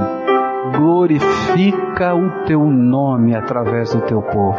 glorifica 0.77 2.14
o 2.14 2.44
teu 2.46 2.64
nome 2.66 3.35
através 3.35 3.92
do 3.92 4.01
teu 4.03 4.22
povo. 4.22 4.59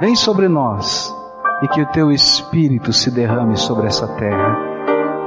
Vem 0.00 0.14
sobre 0.14 0.48
nós 0.48 1.14
e 1.62 1.68
que 1.68 1.82
o 1.82 1.86
teu 1.86 2.10
Espírito 2.10 2.92
se 2.92 3.10
derrame 3.10 3.56
sobre 3.56 3.86
essa 3.86 4.06
terra. 4.06 4.58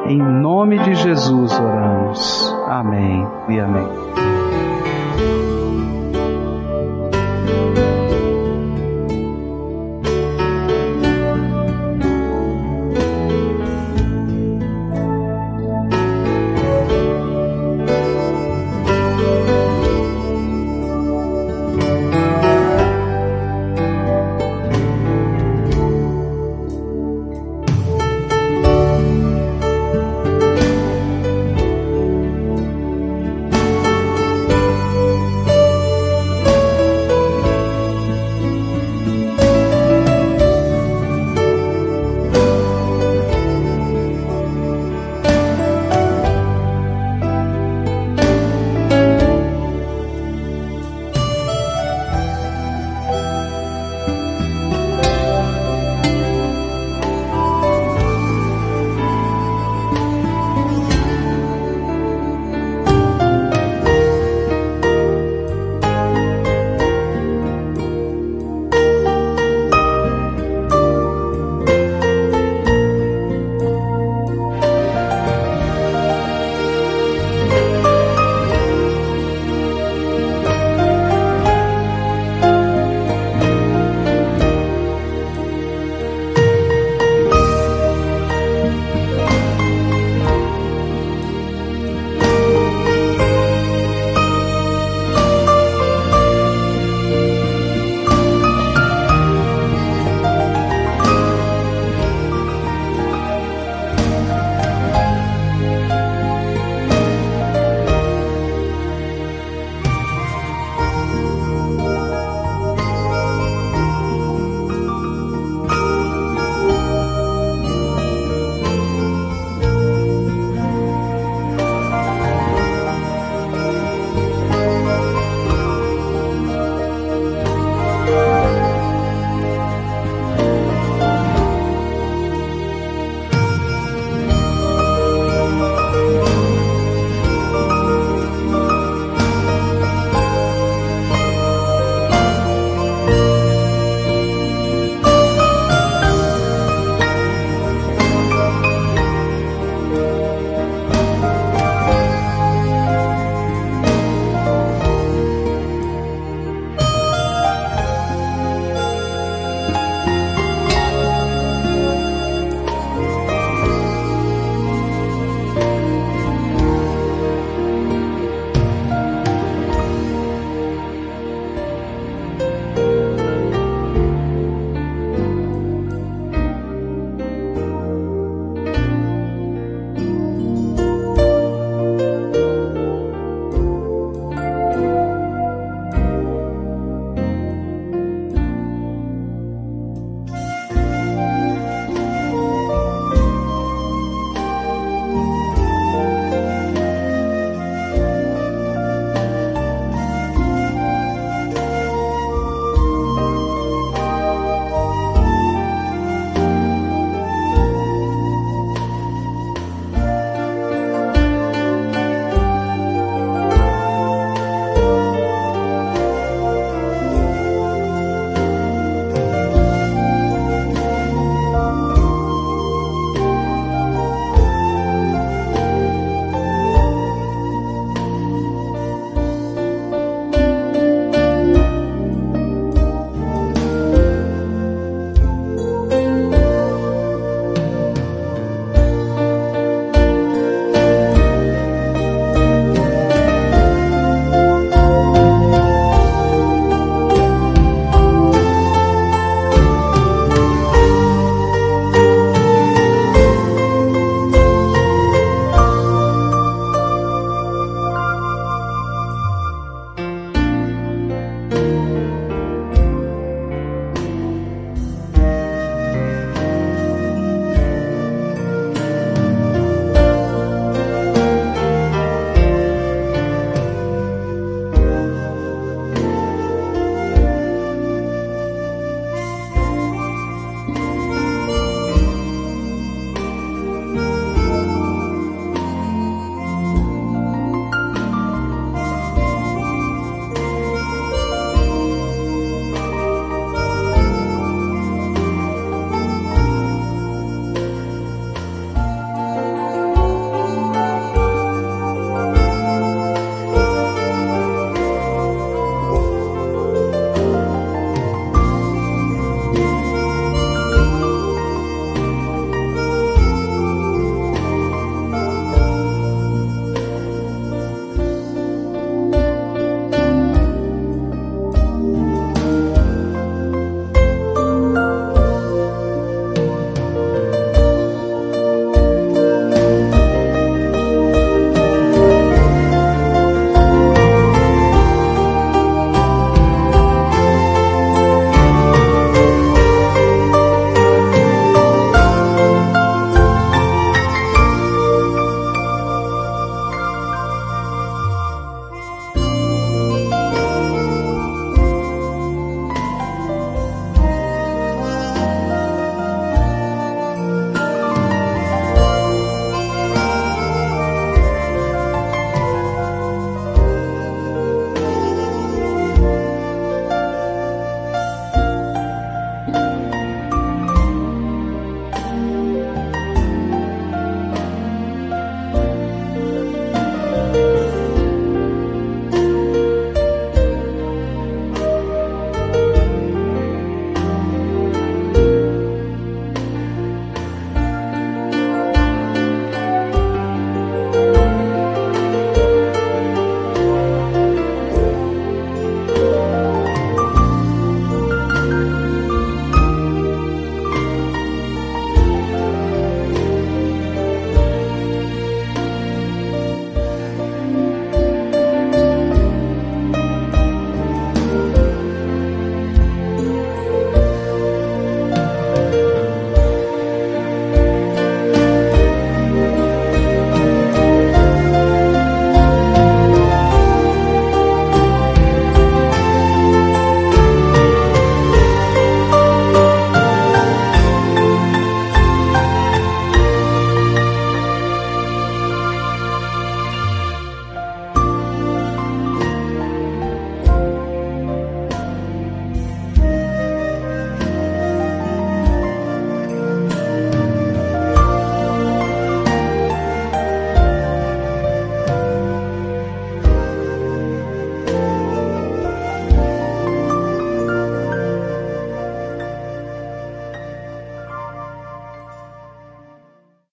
Em 0.05 0.17
nome 0.17 0.79
de 0.79 0.95
Jesus 0.95 1.59
oramos. 1.59 2.55
Amém 2.67 3.27
e 3.49 3.59
amém. 3.59 4.28